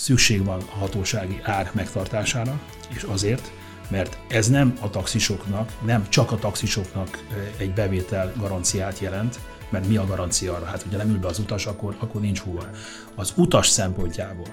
Szükség 0.00 0.44
van 0.44 0.60
a 0.60 0.78
hatósági 0.78 1.40
ár 1.42 1.70
megtartására, 1.74 2.60
és 2.88 3.02
azért, 3.02 3.52
mert 3.88 4.18
ez 4.28 4.48
nem 4.48 4.74
a 4.80 4.90
taxisoknak, 4.90 5.72
nem 5.84 6.08
csak 6.08 6.32
a 6.32 6.36
taxisoknak 6.36 7.24
egy 7.56 7.72
bevétel 7.72 8.32
garanciát 8.36 8.98
jelent, 8.98 9.38
mert 9.70 9.88
mi 9.88 9.96
a 9.96 10.06
garancia 10.06 10.54
arra? 10.54 10.64
Hát, 10.64 10.82
hogyha 10.82 10.98
nem 10.98 11.10
ül 11.10 11.18
be 11.18 11.26
az 11.28 11.38
utas, 11.38 11.66
akkor, 11.66 11.96
akkor 11.98 12.20
nincs 12.20 12.40
hova. 12.40 12.70
Az 13.14 13.32
utas 13.36 13.68
szempontjából 13.68 14.46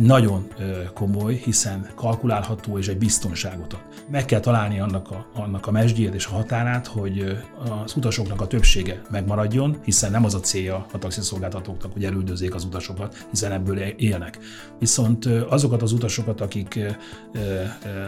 nagyon 0.00 0.46
komoly, 0.94 1.34
hiszen 1.34 1.90
kalkulálható 1.94 2.78
és 2.78 2.88
egy 2.88 2.98
biztonságot 2.98 3.72
ad. 3.72 3.80
Meg 4.10 4.24
kell 4.24 4.40
találni 4.40 4.80
annak 4.80 5.10
a, 5.10 5.26
annak 5.34 5.66
a 5.66 5.70
mesdjét 5.70 6.14
és 6.14 6.26
a 6.26 6.30
határát, 6.30 6.86
hogy 6.86 7.38
az 7.84 7.96
utasoknak 7.96 8.40
a 8.40 8.46
többsége 8.46 9.02
megmaradjon, 9.10 9.76
hiszen 9.84 10.10
nem 10.10 10.24
az 10.24 10.34
a 10.34 10.40
célja 10.40 10.86
a 10.92 10.98
taxiszolgáltatóknak, 10.98 11.92
hogy 11.92 12.04
elüldözzék 12.04 12.54
az 12.54 12.64
utasokat, 12.64 13.26
hiszen 13.30 13.52
ebből 13.52 13.78
élnek. 13.78 14.38
Viszont 14.78 15.26
azokat 15.26 15.82
az 15.82 15.92
utasokat, 15.92 16.40
akik 16.40 16.78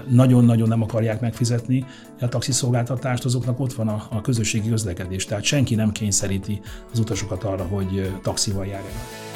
nagyon-nagyon 0.08 0.68
nem 0.68 0.82
akarják 0.82 1.20
megfizetni 1.20 1.84
a 2.20 2.28
taxiszolgáltatást, 2.28 3.24
azoknak 3.24 3.60
ott 3.60 3.72
van 3.72 3.88
a, 3.88 4.06
a 4.10 4.20
közösségi 4.20 4.68
közlekedés. 4.68 5.24
Tehát 5.24 5.44
senki 5.44 5.74
nem 5.74 5.92
kényszeríti 5.92 6.60
az 6.92 6.98
utasokat 6.98 7.44
arra, 7.44 7.64
hogy 7.64 8.12
taxival 8.22 8.66
járjanak. 8.66 9.31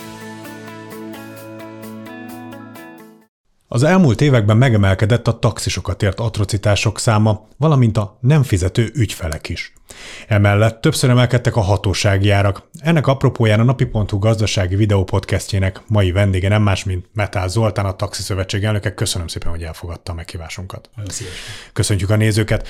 Az 3.76 3.82
elmúlt 3.82 4.20
években 4.20 4.56
megemelkedett 4.56 5.28
a 5.28 5.38
taxisokat 5.38 6.02
ért 6.02 6.20
atrocitások 6.20 6.98
száma, 6.98 7.48
valamint 7.56 7.96
a 7.96 8.18
nem 8.20 8.42
fizető 8.42 8.90
ügyfelek 8.94 9.48
is. 9.48 9.72
Emellett 10.26 10.80
többször 10.80 11.10
emelkedtek 11.10 11.56
a 11.56 11.60
hatósági 11.60 12.30
árak. 12.30 12.68
Ennek 12.78 13.06
apropóján 13.06 13.60
a 13.60 13.64
napi.hu 13.64 14.18
gazdasági 14.18 14.76
videópodcastjének 14.76 15.82
mai 15.86 16.12
vendége 16.12 16.48
nem 16.48 16.62
más, 16.62 16.84
mint 16.84 17.06
Metál 17.14 17.48
Zoltán, 17.48 17.84
a 17.84 17.96
Taxi 17.96 18.22
Szövetség 18.22 18.64
elnöke. 18.64 18.94
Köszönöm 18.94 19.26
szépen, 19.26 19.50
hogy 19.50 19.62
elfogadta 19.62 20.12
a 20.12 20.14
meghívásunkat. 20.14 20.90
Köszönjük 21.72 22.10
a 22.10 22.16
nézőket. 22.16 22.68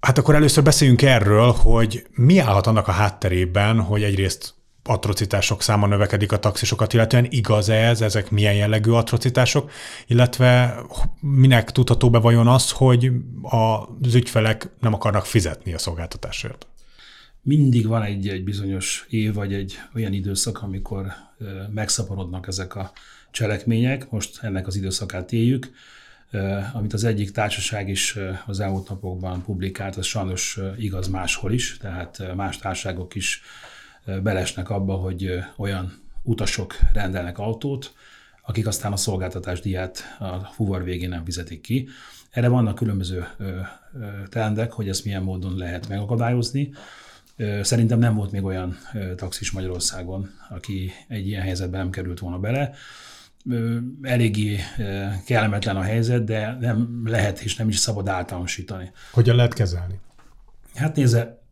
Hát 0.00 0.18
akkor 0.18 0.34
először 0.34 0.62
beszéljünk 0.62 1.02
erről, 1.02 1.50
hogy 1.50 2.06
mi 2.14 2.38
állhat 2.38 2.66
annak 2.66 2.88
a 2.88 2.92
hátterében, 2.92 3.80
hogy 3.80 4.02
egyrészt 4.02 4.54
atrocitások 4.84 5.62
száma 5.62 5.86
növekedik 5.86 6.32
a 6.32 6.38
taxisokat, 6.38 6.92
illetően 6.92 7.26
igaz-e 7.30 7.74
ez, 7.74 8.00
ezek 8.00 8.30
milyen 8.30 8.54
jellegű 8.54 8.90
atrocitások, 8.90 9.70
illetve 10.06 10.82
minek 11.20 11.70
tudható 11.70 12.10
be 12.10 12.18
vajon 12.18 12.48
az, 12.48 12.70
hogy 12.70 13.10
az 13.42 14.14
ügyfelek 14.14 14.68
nem 14.80 14.94
akarnak 14.94 15.26
fizetni 15.26 15.74
a 15.74 15.78
szolgáltatásért? 15.78 16.66
Mindig 17.42 17.86
van 17.86 18.02
egy, 18.02 18.28
egy 18.28 18.44
bizonyos 18.44 19.06
év, 19.08 19.34
vagy 19.34 19.54
egy 19.54 19.78
olyan 19.94 20.12
időszak, 20.12 20.62
amikor 20.62 21.06
megszaporodnak 21.74 22.46
ezek 22.46 22.76
a 22.76 22.92
cselekmények. 23.30 24.10
Most 24.10 24.38
ennek 24.42 24.66
az 24.66 24.76
időszakát 24.76 25.32
éljük. 25.32 25.70
Amit 26.72 26.92
az 26.92 27.04
egyik 27.04 27.30
társaság 27.30 27.88
is 27.88 28.18
az 28.46 28.60
elmúlt 28.60 28.88
napokban 28.88 29.42
publikált, 29.42 29.96
az 29.96 30.06
sajnos 30.06 30.58
igaz 30.78 31.08
máshol 31.08 31.52
is, 31.52 31.76
tehát 31.76 32.34
más 32.34 32.58
társaságok 32.58 33.14
is 33.14 33.42
belesnek 34.22 34.70
abba, 34.70 34.94
hogy 34.94 35.44
olyan 35.56 36.00
utasok 36.22 36.78
rendelnek 36.92 37.38
autót, 37.38 37.94
akik 38.42 38.66
aztán 38.66 38.92
a 38.92 38.96
szolgáltatás 38.96 39.60
díját 39.60 40.16
a 40.18 40.38
fuvar 40.38 40.84
végén 40.84 41.08
nem 41.08 41.24
fizetik 41.24 41.60
ki. 41.60 41.88
Erre 42.30 42.48
vannak 42.48 42.74
különböző 42.74 43.26
trendek, 44.28 44.72
hogy 44.72 44.88
ezt 44.88 45.04
milyen 45.04 45.22
módon 45.22 45.56
lehet 45.56 45.88
megakadályozni. 45.88 46.72
Szerintem 47.62 47.98
nem 47.98 48.14
volt 48.14 48.32
még 48.32 48.44
olyan 48.44 48.78
taxis 49.16 49.50
Magyarországon, 49.50 50.30
aki 50.50 50.92
egy 51.08 51.26
ilyen 51.26 51.42
helyzetben 51.42 51.80
nem 51.80 51.90
került 51.90 52.18
volna 52.18 52.38
bele. 52.38 52.74
Eléggé 54.02 54.58
kellemetlen 55.26 55.76
a 55.76 55.82
helyzet, 55.82 56.24
de 56.24 56.56
nem 56.60 57.02
lehet 57.04 57.40
és 57.40 57.56
nem 57.56 57.68
is 57.68 57.78
szabad 57.78 58.08
általánosítani. 58.08 58.90
Hogyan 59.12 59.36
lehet 59.36 59.54
kezelni? 59.54 60.00
Hát 60.74 60.96
nézze, 60.96 61.42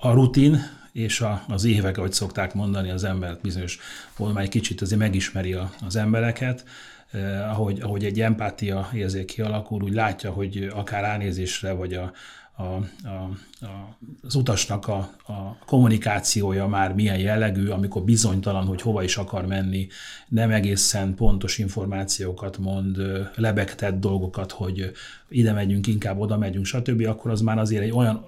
a 0.00 0.10
rutin, 0.10 0.58
és 0.92 1.20
a, 1.20 1.44
az 1.48 1.64
évek, 1.64 1.98
ahogy 1.98 2.12
szokták 2.12 2.54
mondani, 2.54 2.90
az 2.90 3.04
ember 3.04 3.38
bizonyos 3.42 3.78
módon 4.16 4.34
már 4.34 4.44
egy 4.44 4.50
kicsit 4.50 4.80
azért 4.80 5.00
megismeri 5.00 5.52
a, 5.52 5.72
az 5.86 5.96
embereket, 5.96 6.64
eh, 7.10 7.50
ahogy, 7.50 7.80
ahogy 7.80 8.04
egy 8.04 8.20
empátia 8.20 8.88
érzék 8.94 9.26
kialakul, 9.26 9.82
úgy 9.82 9.94
látja, 9.94 10.30
hogy 10.30 10.70
akár 10.74 11.02
ránézésre, 11.02 11.72
vagy 11.72 11.94
a, 11.94 12.12
a, 12.56 12.62
a, 12.62 13.30
a, 13.60 13.96
az 14.22 14.34
utasnak 14.34 14.88
a, 14.88 14.96
a 15.26 15.56
kommunikációja 15.66 16.66
már 16.66 16.94
milyen 16.94 17.18
jellegű, 17.18 17.68
amikor 17.68 18.02
bizonytalan, 18.02 18.66
hogy 18.66 18.82
hova 18.82 19.02
is 19.02 19.16
akar 19.16 19.46
menni, 19.46 19.88
nem 20.28 20.50
egészen 20.50 21.14
pontos 21.14 21.58
információkat 21.58 22.58
mond, 22.58 22.96
lebegtett 23.34 24.00
dolgokat, 24.00 24.52
hogy 24.52 24.90
ide 25.28 25.52
megyünk, 25.52 25.86
inkább 25.86 26.18
oda 26.18 26.38
megyünk, 26.38 26.64
stb., 26.64 27.06
akkor 27.06 27.30
az 27.30 27.40
már 27.40 27.58
azért 27.58 27.82
egy 27.82 27.92
olyan 27.92 28.26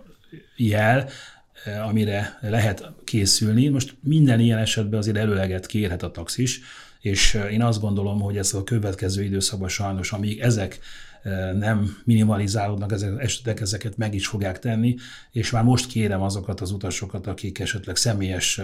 jel, 0.56 1.06
Eh, 1.06 1.39
amire 1.64 2.38
lehet 2.40 2.92
készülni. 3.04 3.68
Most 3.68 3.96
minden 4.02 4.40
ilyen 4.40 4.58
esetben 4.58 4.98
azért 4.98 5.16
előleget 5.16 5.66
kérhet 5.66 6.02
a 6.02 6.10
taxis, 6.10 6.60
és 7.00 7.34
eh, 7.34 7.52
én 7.52 7.62
azt 7.62 7.80
gondolom, 7.80 8.20
hogy 8.20 8.36
ez 8.36 8.54
a 8.54 8.64
következő 8.64 9.22
időszakban 9.22 9.68
sajnos, 9.68 10.12
amíg 10.12 10.40
ezek 10.40 10.78
eh, 11.22 11.52
nem 11.52 11.96
minimalizálódnak, 12.04 12.92
ezek 12.92 13.12
esetek 13.18 13.60
ezeket 13.60 13.96
meg 13.96 14.14
is 14.14 14.26
fogják 14.26 14.58
tenni, 14.58 14.96
és 15.32 15.50
már 15.50 15.62
most 15.62 15.86
kérem 15.86 16.22
azokat 16.22 16.60
az 16.60 16.70
utasokat, 16.70 17.26
akik 17.26 17.58
esetleg 17.58 17.96
személyes 17.96 18.60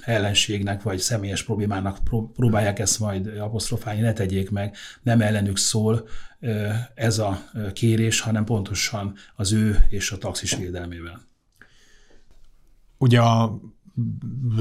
ellenségnek 0.00 0.82
vagy 0.82 0.98
személyes 0.98 1.42
problémának 1.42 1.98
próbálják 2.34 2.78
ezt 2.78 2.98
majd 2.98 3.26
apostrofálni, 3.38 4.00
ne 4.00 4.12
tegyék 4.12 4.50
meg, 4.50 4.76
nem 5.02 5.20
ellenük 5.20 5.58
szól 5.58 6.08
ez 6.94 7.18
a 7.18 7.50
kérés, 7.72 8.20
hanem 8.20 8.44
pontosan 8.44 9.14
az 9.34 9.52
ő 9.52 9.84
és 9.88 10.10
a 10.10 10.18
taxis 10.18 10.56
védelmével. 10.56 11.20
Ugye 12.98 13.20
a 13.20 13.58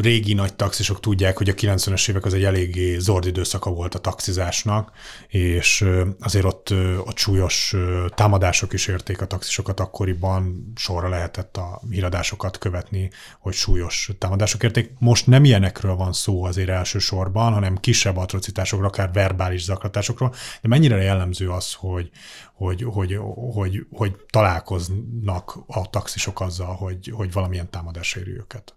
régi 0.01 0.34
nagy 0.34 0.56
taxisok 0.56 1.00
tudják, 1.00 1.38
hogy 1.38 1.50
a 1.50 1.53
90-es 1.53 2.09
évek 2.09 2.25
az 2.25 2.34
egy 2.34 2.44
eléggé 2.44 2.97
zord 2.97 3.25
időszaka 3.25 3.69
volt 3.69 3.96
a 3.96 4.00
taxizásnak, 4.00 4.91
és 5.28 5.85
azért 6.19 6.46
ott, 6.46 6.73
ott 7.06 7.18
súlyos 7.18 7.75
támadások 8.16 8.73
is 8.73 8.88
érték 8.88 9.22
a 9.22 9.25
taxisokat 9.25 9.79
akkoriban, 9.79 10.72
sorra 10.75 11.09
lehetett 11.09 11.57
a 11.57 11.81
híradásokat 11.90 12.57
követni, 12.57 13.09
hogy 13.40 13.53
súlyos 13.53 14.12
támadások 14.18 14.63
érték. 14.63 14.91
Most 15.00 15.28
nem 15.28 15.44
ilyenekről 15.44 15.96
van 15.96 16.13
szó 16.13 16.44
azért 16.44 16.69
elsősorban, 16.69 17.53
hanem 17.53 17.78
kisebb 17.78 18.17
atrocitásokról, 18.17 18.88
akár 18.88 19.12
verbális 19.12 19.63
zaklatásokról, 19.63 20.34
de 20.62 20.67
mennyire 20.67 21.02
jellemző 21.02 21.50
az, 21.50 21.73
hogy, 21.73 22.09
hogy, 22.53 22.84
hogy, 22.84 23.19
hogy, 23.53 23.85
hogy 23.91 24.16
találkoznak 24.29 25.57
a 25.67 25.90
taxisok 25.90 26.41
azzal, 26.41 26.75
hogy, 26.75 27.12
hogy 27.13 27.31
valamilyen 27.31 27.69
támadás 27.69 28.16
éri 28.16 28.31
őket? 28.31 28.75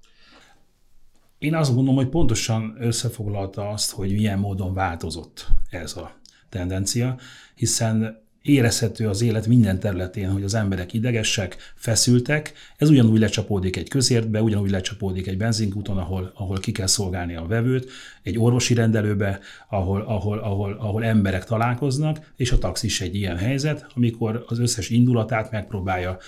Én 1.39 1.55
azt 1.55 1.75
gondolom, 1.75 1.97
hogy 1.97 2.09
pontosan 2.09 2.77
összefoglalta 2.81 3.69
azt, 3.69 3.91
hogy 3.91 4.13
milyen 4.13 4.39
módon 4.39 4.75
változott 4.75 5.47
ez 5.71 5.97
a 5.97 6.21
tendencia, 6.49 7.19
hiszen 7.55 8.27
érezhető 8.43 9.09
az 9.09 9.23
élet 9.23 9.47
minden 9.47 9.81
területén, 9.81 10.31
hogy 10.31 10.43
az 10.43 10.55
emberek 10.55 10.93
idegesek, 10.93 11.57
feszültek. 11.75 12.53
Ez 12.77 12.91
ugyanúgy 12.91 13.19
lecsapódik 13.19 13.77
egy 13.77 13.89
közértbe, 13.89 14.43
ugyanúgy 14.43 14.71
lecsapódik 14.71 15.27
egy 15.27 15.37
benzinkúton, 15.37 15.99
ahol, 15.99 16.33
ahol 16.35 16.59
ki 16.59 16.73
kell 16.73 16.87
szolgálni 16.87 17.37
a 17.37 17.47
vevőt, 17.47 17.91
egy 18.23 18.39
orvosi 18.39 18.75
rendelőbe, 18.75 19.41
ahol, 19.69 20.01
ahol, 20.01 20.39
ahol, 20.39 20.73
ahol 20.73 21.05
emberek 21.05 21.45
találkoznak, 21.45 22.33
és 22.37 22.53
a 22.53 22.59
taxis 22.59 23.01
egy 23.01 23.15
ilyen 23.15 23.37
helyzet, 23.37 23.87
amikor 23.95 24.45
az 24.47 24.59
összes 24.59 24.91
indulatát 24.91 25.51
megpróbálja 25.51 26.19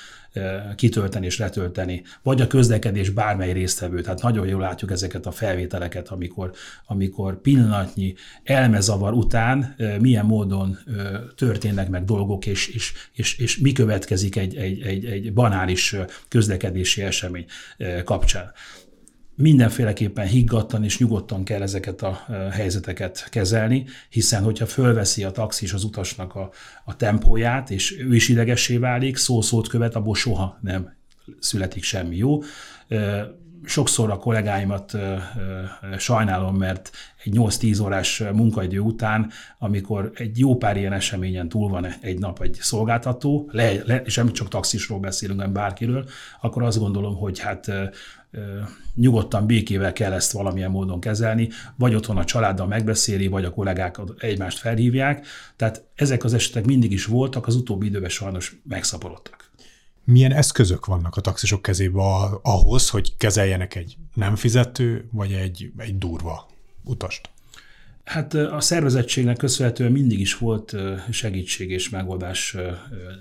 kitölteni 0.77 1.27
és 1.27 1.39
letölteni, 1.39 2.03
vagy 2.23 2.41
a 2.41 2.47
közlekedés 2.47 3.11
bármely 3.11 3.53
résztvevő. 3.53 4.01
Tehát 4.01 4.23
nagyon 4.23 4.47
jól 4.47 4.61
látjuk 4.61 4.91
ezeket 4.91 5.27
a 5.27 5.31
felvételeket, 5.31 6.09
amikor, 6.09 6.53
amikor 6.87 7.41
pillanatnyi 7.41 8.15
elmezavar 8.43 9.13
után 9.13 9.77
milyen 10.01 10.27
módon 10.27 10.79
történnek 11.37 11.89
meg 11.89 12.05
dolgok, 12.05 12.47
és, 12.47 12.69
és, 12.69 12.93
és, 13.13 13.39
és 13.39 13.59
mi 13.59 13.73
következik 13.73 14.37
egy, 14.37 14.57
egy, 14.57 14.81
egy, 14.81 15.05
egy 15.05 15.33
banális 15.33 15.97
közlekedési 16.29 17.03
esemény 17.03 17.45
kapcsán. 18.05 18.53
Mindenféleképpen 19.41 20.27
higgadtan 20.27 20.85
és 20.85 20.99
nyugodtan 20.99 21.45
kell 21.45 21.63
ezeket 21.63 22.03
a 22.03 22.27
helyzeteket 22.51 23.29
kezelni, 23.31 23.85
hiszen 24.09 24.43
hogyha 24.43 24.67
fölveszi 24.67 25.25
a 25.25 25.31
taxis 25.31 25.73
az 25.73 25.85
utasnak 25.85 26.35
a, 26.35 26.51
a 26.85 26.97
tempóját, 26.97 27.71
és 27.71 27.99
ő 27.99 28.15
is 28.15 28.29
idegessé 28.29 28.77
válik, 28.77 29.17
szó-szót 29.17 29.69
követ, 29.69 29.95
abból 29.95 30.15
soha 30.15 30.59
nem 30.63 30.95
születik 31.39 31.83
semmi 31.83 32.17
jó? 32.17 32.39
Sokszor 33.65 34.11
a 34.11 34.17
kollégáimat 34.17 34.97
sajnálom, 35.99 36.57
mert 36.57 36.91
egy 37.25 37.33
8-10 37.37 37.83
órás 37.83 38.23
munkaidő 38.33 38.79
után, 38.79 39.31
amikor 39.59 40.11
egy 40.15 40.39
jó 40.39 40.57
pár 40.57 40.77
ilyen 40.77 40.93
eseményen 40.93 41.49
túl 41.49 41.69
van 41.69 41.87
egy 42.01 42.19
nap 42.19 42.43
egy 42.43 42.59
szolgáltató, 42.61 43.49
le, 43.53 43.73
le, 43.85 44.03
és 44.05 44.15
nem 44.15 44.33
csak 44.33 44.49
taxisról 44.49 44.99
beszélünk, 44.99 45.39
hanem 45.39 45.55
bárkiről, 45.55 46.09
akkor 46.41 46.63
azt 46.63 46.79
gondolom, 46.79 47.17
hogy 47.17 47.39
hát 47.39 47.73
nyugodtan, 48.95 49.47
békével 49.47 49.93
kell 49.93 50.13
ezt 50.13 50.33
valamilyen 50.33 50.71
módon 50.71 51.01
kezelni, 51.01 51.49
vagy 51.77 51.95
otthon 51.95 52.17
a 52.17 52.25
családdal 52.25 52.67
megbeszéli, 52.67 53.27
vagy 53.27 53.45
a 53.45 53.51
kollégák 53.51 54.01
egymást 54.19 54.59
felhívják. 54.59 55.27
Tehát 55.57 55.85
ezek 55.95 56.25
az 56.25 56.35
esetek 56.35 56.65
mindig 56.65 56.93
is 56.93 57.05
voltak, 57.05 57.47
az 57.47 57.55
utóbbi 57.55 57.87
időben 57.87 58.11
sajnos 58.11 58.57
megszaporodtak 58.69 59.51
milyen 60.05 60.33
eszközök 60.33 60.87
vannak 60.87 61.17
a 61.17 61.21
taxisok 61.21 61.63
kezében 61.63 62.05
ahhoz, 62.43 62.89
hogy 62.89 63.17
kezeljenek 63.17 63.75
egy 63.75 63.97
nem 64.15 64.37
fizető, 64.37 65.09
vagy 65.13 65.33
egy, 65.33 65.73
egy 65.77 65.99
durva 65.99 66.49
utast? 66.85 67.31
Hát 68.05 68.35
a 68.35 68.61
szervezettségnek 68.61 69.37
köszönhetően 69.37 69.93
mindig 69.93 70.21
is 70.21 70.39
volt 70.39 70.77
segítség 71.11 71.71
és 71.71 71.89
megoldás 71.89 72.57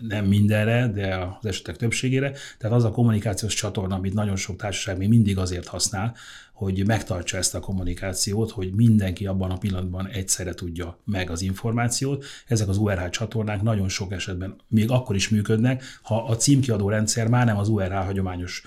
nem 0.07 0.25
mindenre, 0.25 0.87
de 0.87 1.15
az 1.15 1.45
esetek 1.45 1.75
többségére. 1.75 2.31
Tehát 2.57 2.77
az 2.77 2.83
a 2.83 2.91
kommunikációs 2.91 3.53
csatorna, 3.53 3.95
amit 3.95 4.13
nagyon 4.13 4.35
sok 4.35 4.55
társaság 4.55 4.97
még 4.97 5.09
mindig 5.09 5.37
azért 5.37 5.67
használ, 5.67 6.15
hogy 6.59 6.85
megtartsa 6.85 7.38
ezt 7.38 7.56
a 7.56 7.59
kommunikációt, 7.59 8.51
hogy 8.51 8.71
mindenki 8.75 9.25
abban 9.25 9.51
a 9.51 9.57
pillanatban 9.57 10.07
egyszerre 10.07 10.53
tudja 10.53 11.00
meg 11.06 11.29
az 11.29 11.41
információt. 11.41 12.25
Ezek 12.47 12.67
az 12.67 12.77
URH 12.77 13.09
csatornák 13.09 13.61
nagyon 13.61 13.89
sok 13.89 14.11
esetben 14.11 14.56
még 14.67 14.91
akkor 14.91 15.15
is 15.15 15.29
működnek, 15.29 15.83
ha 16.01 16.25
a 16.25 16.35
címkiadó 16.35 16.89
rendszer 16.89 17.27
már 17.27 17.45
nem 17.45 17.57
az 17.57 17.69
URH 17.69 17.94
hagyományos 17.94 18.63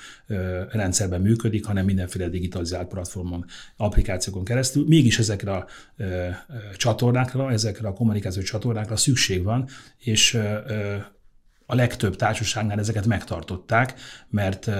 rendszerben 0.70 1.20
működik, 1.20 1.64
hanem 1.64 1.84
mindenféle 1.84 2.28
digitalizált 2.28 2.88
platformon, 2.88 3.44
applikációkon 3.76 4.44
keresztül. 4.44 4.86
Mégis 4.88 5.18
ezekre 5.18 5.52
a 5.52 5.66
csatornákra, 6.76 7.50
ezekre 7.50 7.88
a 7.88 7.92
kommunikációs 7.92 8.44
csatornákra 8.44 8.96
szükség 8.96 9.42
van, 9.42 9.68
és 9.98 10.38
a 11.72 11.74
legtöbb 11.74 12.16
társaságnál 12.16 12.78
ezeket 12.78 13.06
megtartották, 13.06 13.94
mert 14.28 14.70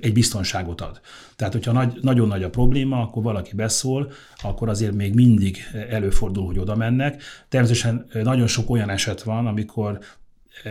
egy 0.00 0.12
biztonságot 0.12 0.80
ad. 0.80 1.00
Tehát, 1.36 1.52
hogyha 1.52 1.72
nagy, 1.72 1.98
nagyon 2.00 2.28
nagy 2.28 2.42
a 2.42 2.50
probléma, 2.50 3.00
akkor 3.00 3.22
valaki 3.22 3.54
beszól, 3.54 4.12
akkor 4.42 4.68
azért 4.68 4.94
még 4.94 5.14
mindig 5.14 5.58
előfordul, 5.90 6.46
hogy 6.46 6.58
oda 6.58 6.76
mennek. 6.76 7.22
Természetesen 7.48 8.06
nagyon 8.22 8.46
sok 8.46 8.70
olyan 8.70 8.90
eset 8.90 9.22
van, 9.22 9.46
amikor 9.46 9.98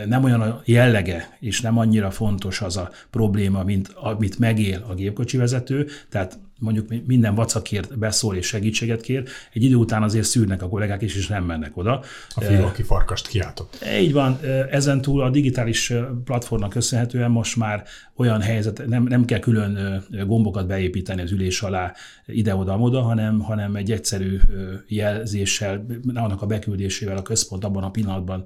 nem 0.05 0.23
olyan 0.23 0.41
a 0.41 0.61
jellege, 0.65 1.37
és 1.39 1.61
nem 1.61 1.77
annyira 1.77 2.11
fontos 2.11 2.61
az 2.61 2.77
a 2.77 2.89
probléma, 3.09 3.63
mint 3.63 3.87
amit 3.95 4.39
megél 4.39 4.85
a 4.89 4.93
gépkocsi 4.93 5.37
vezető, 5.37 5.87
tehát 6.09 6.39
mondjuk 6.59 6.87
minden 7.05 7.35
vacakért 7.35 7.97
beszól 7.97 8.35
és 8.35 8.47
segítséget 8.47 9.01
kér, 9.01 9.23
egy 9.53 9.63
idő 9.63 9.75
után 9.75 10.03
azért 10.03 10.25
szűrnek 10.25 10.61
a 10.61 10.69
kollégák 10.69 11.01
is, 11.01 11.15
és 11.15 11.27
nem 11.27 11.43
mennek 11.43 11.77
oda. 11.77 12.03
A 12.29 12.41
fiú, 12.41 12.63
aki 12.63 12.83
farkast 12.83 13.27
kiáltott. 13.27 13.85
Így 13.99 14.13
van, 14.13 14.39
ezen 14.71 15.01
túl 15.01 15.21
a 15.21 15.29
digitális 15.29 15.93
platformnak 16.23 16.69
köszönhetően 16.69 17.31
most 17.31 17.55
már 17.55 17.83
olyan 18.15 18.41
helyzet, 18.41 18.87
nem, 18.87 19.03
nem 19.03 19.25
kell 19.25 19.39
külön 19.39 20.03
gombokat 20.25 20.67
beépíteni 20.67 21.21
az 21.21 21.31
ülés 21.31 21.61
alá 21.61 21.93
ide-oda-oda, 22.25 23.01
hanem, 23.01 23.39
hanem 23.39 23.75
egy 23.75 23.91
egyszerű 23.91 24.39
jelzéssel, 24.87 25.85
annak 26.13 26.41
a 26.41 26.45
beküldésével 26.45 27.17
a 27.17 27.21
központ 27.21 27.63
abban 27.63 27.83
a 27.83 27.91
pillanatban 27.91 28.43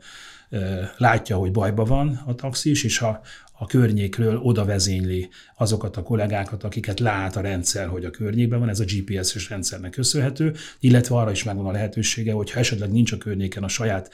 látja, 0.98 1.38
hogy 1.38 1.52
bajba 1.52 1.84
van 1.84 2.22
a 2.25 2.36
taxis, 2.36 2.84
és 2.84 2.98
ha 2.98 3.22
a 3.62 3.66
környékről 3.66 4.38
oda 4.38 4.66
vezényli 4.66 5.30
azokat 5.58 5.98
a 5.98 6.04
kollégákat, 6.04 6.63
akiket 6.63 7.00
lát 7.00 7.36
a 7.36 7.42
rendszer, 7.42 7.88
hogy 7.88 8.06
a 8.06 8.10
környékben 8.10 8.60
van, 8.60 8.69
ez 8.69 8.80
a 8.80 8.84
GPS-es 8.84 9.50
rendszernek 9.50 9.92
köszönhető, 9.92 10.56
illetve 10.80 11.16
arra 11.16 11.31
is 11.31 11.44
megvan 11.44 11.66
a 11.66 11.72
lehetősége, 11.72 12.34
hogy 12.34 12.52
ha 12.52 12.60
esetleg 12.60 12.92
nincs 12.92 13.12
a 13.12 13.18
környéken 13.18 13.63
a 13.63 13.68
saját 13.68 14.12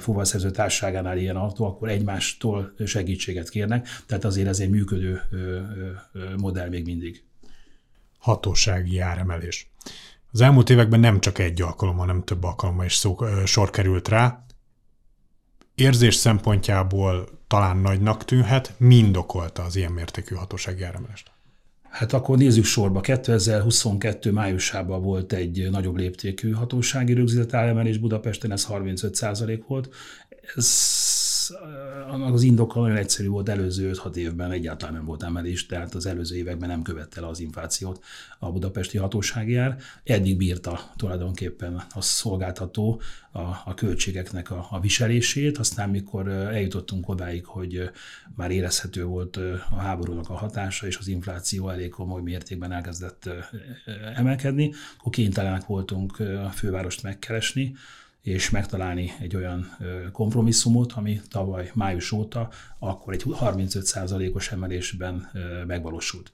fuvarszerző 0.00 0.50
társaságánál 0.50 1.18
ilyen 1.18 1.36
autó, 1.36 1.64
akkor 1.64 1.88
egymástól 1.88 2.74
segítséget 2.84 3.48
kérnek, 3.48 3.88
tehát 4.06 4.24
azért 4.24 4.48
ez 4.48 4.60
egy 4.60 4.70
működő 4.70 5.20
modell 6.36 6.68
még 6.68 6.84
mindig. 6.84 7.24
Hatósági 8.18 8.98
áremelés. 8.98 9.70
Az 10.32 10.40
elmúlt 10.40 10.70
években 10.70 11.00
nem 11.00 11.20
csak 11.20 11.38
egy 11.38 11.62
alkalommal, 11.62 12.06
hanem 12.06 12.24
több 12.24 12.44
alkalommal 12.44 12.84
is 12.84 12.94
szó, 12.94 13.16
sor 13.44 13.70
került 13.70 14.08
rá, 14.08 14.44
érzés 15.74 16.14
szempontjából 16.14 17.36
talán 17.48 17.76
nagynak 17.76 18.24
tűnhet, 18.24 18.74
mind 18.76 19.16
okolta 19.16 19.62
az 19.62 19.76
ilyen 19.76 19.92
mértékű 19.92 20.34
hatósági 20.34 20.82
áremelést? 20.82 21.30
Hát 21.88 22.12
akkor 22.12 22.38
nézzük 22.38 22.64
sorba. 22.64 23.00
2022 23.00 24.32
májusában 24.32 25.02
volt 25.02 25.32
egy 25.32 25.70
nagyobb 25.70 25.96
léptékű 25.96 26.52
hatósági 26.52 27.12
rögzített 27.12 27.54
áremelés 27.54 27.98
Budapesten, 27.98 28.52
ez 28.52 28.66
35% 28.70 29.60
volt. 29.66 29.88
Ez 30.54 30.66
annak 32.08 32.34
az 32.34 32.42
indoka 32.42 32.80
nagyon 32.80 32.96
egyszerű 32.96 33.28
volt, 33.28 33.48
előző 33.48 33.90
5-6 33.94 34.14
évben 34.14 34.50
egyáltalán 34.50 34.94
nem 34.94 35.04
volt 35.04 35.22
emelés, 35.22 35.66
tehát 35.66 35.94
az 35.94 36.06
előző 36.06 36.36
években 36.36 36.68
nem 36.68 36.82
követte 36.82 37.20
le 37.20 37.26
az 37.26 37.40
inflációt 37.40 38.04
a 38.38 38.52
budapesti 38.52 38.98
hatósági 38.98 39.56
ár. 39.56 39.76
Eddig 40.04 40.36
bírta 40.36 40.80
tulajdonképpen 40.96 41.82
a 41.94 42.00
szolgáltató 42.00 43.00
a, 43.30 43.40
a 43.40 43.74
költségeknek 43.74 44.50
a, 44.50 44.66
a 44.70 44.80
viselését, 44.80 45.58
aztán 45.58 45.90
mikor 45.90 46.28
eljutottunk 46.28 47.08
odáig, 47.08 47.44
hogy 47.44 47.90
már 48.36 48.50
érezhető 48.50 49.04
volt 49.04 49.36
a 49.70 49.76
háborúnak 49.76 50.30
a 50.30 50.34
hatása, 50.34 50.86
és 50.86 50.96
az 50.96 51.08
infláció 51.08 51.68
elég 51.68 51.90
komoly 51.90 52.22
mértékben 52.22 52.72
elkezdett 52.72 53.30
emelkedni, 54.14 54.72
akkor 54.98 55.12
kénytelenek 55.12 55.66
voltunk 55.66 56.20
a 56.20 56.50
fővárost 56.50 57.02
megkeresni, 57.02 57.74
és 58.28 58.50
megtalálni 58.50 59.12
egy 59.20 59.36
olyan 59.36 59.76
kompromisszumot, 60.12 60.92
ami 60.92 61.20
tavaly 61.30 61.70
május 61.74 62.12
óta 62.12 62.48
akkor 62.78 63.12
egy 63.12 63.22
35%-os 63.26 64.52
emelésben 64.52 65.30
megvalósult. 65.66 66.30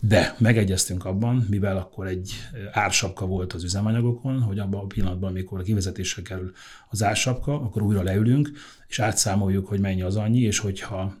De 0.00 0.34
megegyeztünk 0.38 1.04
abban, 1.04 1.46
mivel 1.50 1.76
akkor 1.76 2.06
egy 2.06 2.32
ársapka 2.72 3.26
volt 3.26 3.52
az 3.52 3.64
üzemanyagokon, 3.64 4.42
hogy 4.42 4.58
abban 4.58 4.80
a 4.80 4.86
pillanatban, 4.86 5.30
amikor 5.30 5.60
a 5.60 5.62
kivezetésre 5.62 6.22
kerül 6.22 6.52
az 6.90 7.02
ársapka, 7.02 7.54
akkor 7.54 7.82
újra 7.82 8.02
leülünk, 8.02 8.50
és 8.88 8.98
átszámoljuk, 8.98 9.66
hogy 9.66 9.80
mennyi 9.80 10.02
az 10.02 10.16
annyi, 10.16 10.40
és 10.40 10.58
hogyha 10.58 11.14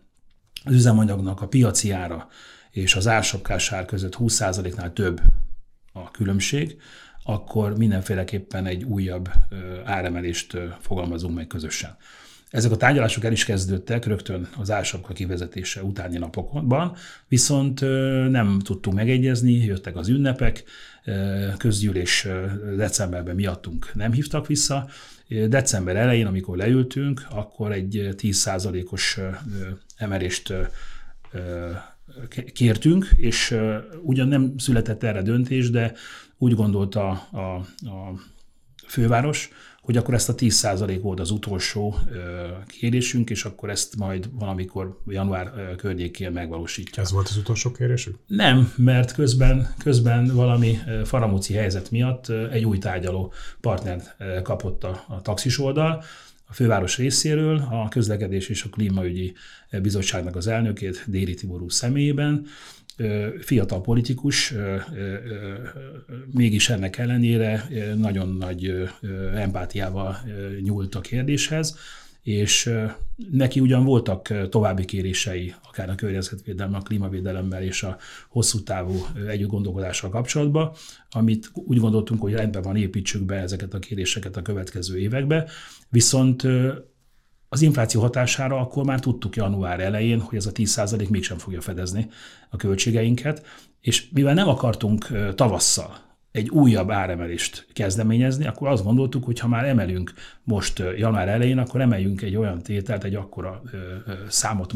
az 0.64 0.74
üzemanyagnak 0.74 1.40
a 1.40 1.48
piaci 1.48 1.90
ára 1.90 2.28
és 2.70 2.94
az 2.94 3.06
ársapkás 3.06 3.72
ár 3.72 3.84
között 3.84 4.16
20%-nál 4.18 4.92
több 4.92 5.20
a 5.92 6.10
különbség, 6.10 6.76
akkor 7.24 7.76
mindenféleképpen 7.76 8.66
egy 8.66 8.82
újabb 8.82 9.30
áremelést 9.84 10.56
fogalmazunk 10.80 11.34
meg 11.34 11.46
közösen. 11.46 11.96
Ezek 12.50 12.70
a 12.70 12.76
tárgyalások 12.76 13.24
el 13.24 13.32
is 13.32 13.44
kezdődtek 13.44 14.04
rögtön 14.04 14.48
az 14.58 14.70
ársapka 14.70 15.12
kivezetése 15.12 15.82
utáni 15.82 16.18
napokban, 16.18 16.96
viszont 17.28 17.80
nem 18.30 18.58
tudtunk 18.58 18.96
megegyezni, 18.96 19.52
jöttek 19.52 19.96
az 19.96 20.08
ünnepek, 20.08 20.64
közgyűlés 21.56 22.26
decemberben 22.76 23.34
miattunk 23.34 23.90
nem 23.94 24.12
hívtak 24.12 24.46
vissza. 24.46 24.88
December 25.48 25.96
elején, 25.96 26.26
amikor 26.26 26.56
leültünk, 26.56 27.26
akkor 27.30 27.72
egy 27.72 28.08
10%-os 28.16 29.20
emelést 29.96 30.54
kértünk, 32.52 33.10
és 33.16 33.56
ugyan 34.02 34.28
nem 34.28 34.54
született 34.58 35.02
erre 35.02 35.22
döntés, 35.22 35.70
de 35.70 35.92
úgy 36.38 36.54
gondolta 36.54 37.08
a, 37.10 37.38
a 37.88 38.14
főváros, 38.86 39.50
hogy 39.84 39.96
akkor 39.96 40.14
ezt 40.14 40.28
a 40.28 40.34
10% 40.34 40.98
volt 41.02 41.20
az 41.20 41.30
utolsó 41.30 41.98
kérésünk, 42.66 43.30
és 43.30 43.44
akkor 43.44 43.70
ezt 43.70 43.96
majd 43.96 44.28
valamikor 44.32 45.00
január 45.06 45.74
környékén 45.76 46.32
megvalósítja. 46.32 47.02
Ez 47.02 47.12
volt 47.12 47.28
az 47.28 47.36
utolsó 47.36 47.70
kérésük? 47.70 48.18
Nem, 48.26 48.72
mert 48.76 49.12
közben, 49.12 49.74
közben 49.78 50.34
valami 50.34 50.78
faramúci 51.04 51.54
helyzet 51.54 51.90
miatt 51.90 52.28
egy 52.28 52.64
új 52.64 52.78
tárgyaló 52.78 53.32
partnert 53.60 54.16
kapott 54.42 54.84
a, 54.84 55.04
a 55.08 55.20
taxis 55.22 55.58
oldal, 55.58 56.02
a 56.44 56.52
főváros 56.52 56.96
részéről, 56.96 57.56
a 57.70 57.88
közlekedés 57.88 58.48
és 58.48 58.62
a 58.62 58.68
klímaügyi 58.68 59.34
bizottságnak 59.82 60.36
az 60.36 60.46
elnökét, 60.46 61.04
Déri 61.06 61.34
Tiború 61.34 61.68
személyében, 61.68 62.46
fiatal 63.40 63.80
politikus, 63.80 64.54
mégis 66.32 66.68
ennek 66.68 66.98
ellenére 66.98 67.68
nagyon 67.96 68.36
nagy 68.36 68.90
empátiával 69.34 70.18
nyúlt 70.62 70.94
a 70.94 71.00
kérdéshez, 71.00 71.76
és 72.24 72.70
neki 73.30 73.60
ugyan 73.60 73.84
voltak 73.84 74.48
további 74.48 74.84
kérései, 74.84 75.54
akár 75.68 75.90
a 75.90 75.94
környezetvédelem, 75.94 76.74
a 76.74 76.78
klímavédelemmel 76.78 77.62
és 77.62 77.82
a 77.82 77.96
hosszú 78.28 78.62
távú 78.62 79.06
együtt 79.28 79.48
gondolkodással 79.48 80.10
kapcsolatban, 80.10 80.72
amit 81.10 81.50
úgy 81.54 81.78
gondoltunk, 81.78 82.20
hogy 82.20 82.32
rendben 82.32 82.62
van, 82.62 82.76
építsük 82.76 83.22
be 83.22 83.34
ezeket 83.34 83.74
a 83.74 83.78
kéréseket 83.78 84.36
a 84.36 84.42
következő 84.42 84.98
évekbe, 84.98 85.48
viszont 85.88 86.42
az 87.48 87.62
infláció 87.62 88.00
hatására 88.00 88.60
akkor 88.60 88.84
már 88.84 89.00
tudtuk 89.00 89.36
január 89.36 89.80
elején, 89.80 90.20
hogy 90.20 90.38
ez 90.38 90.46
a 90.46 90.52
10% 90.52 91.08
mégsem 91.08 91.38
fogja 91.38 91.60
fedezni 91.60 92.10
a 92.50 92.56
költségeinket, 92.56 93.46
és 93.80 94.10
mivel 94.10 94.34
nem 94.34 94.48
akartunk 94.48 95.08
tavasszal 95.34 96.13
egy 96.34 96.48
újabb 96.48 96.90
áremelést 96.90 97.66
kezdeményezni, 97.72 98.46
akkor 98.46 98.68
azt 98.68 98.84
gondoltuk, 98.84 99.24
hogy 99.24 99.38
ha 99.38 99.48
már 99.48 99.64
emelünk 99.64 100.12
most 100.44 100.82
január 100.96 101.28
elején, 101.28 101.58
akkor 101.58 101.80
emeljünk 101.80 102.22
egy 102.22 102.36
olyan 102.36 102.62
tételt, 102.62 103.04
egy 103.04 103.14
akkora 103.14 103.62
számot 104.28 104.72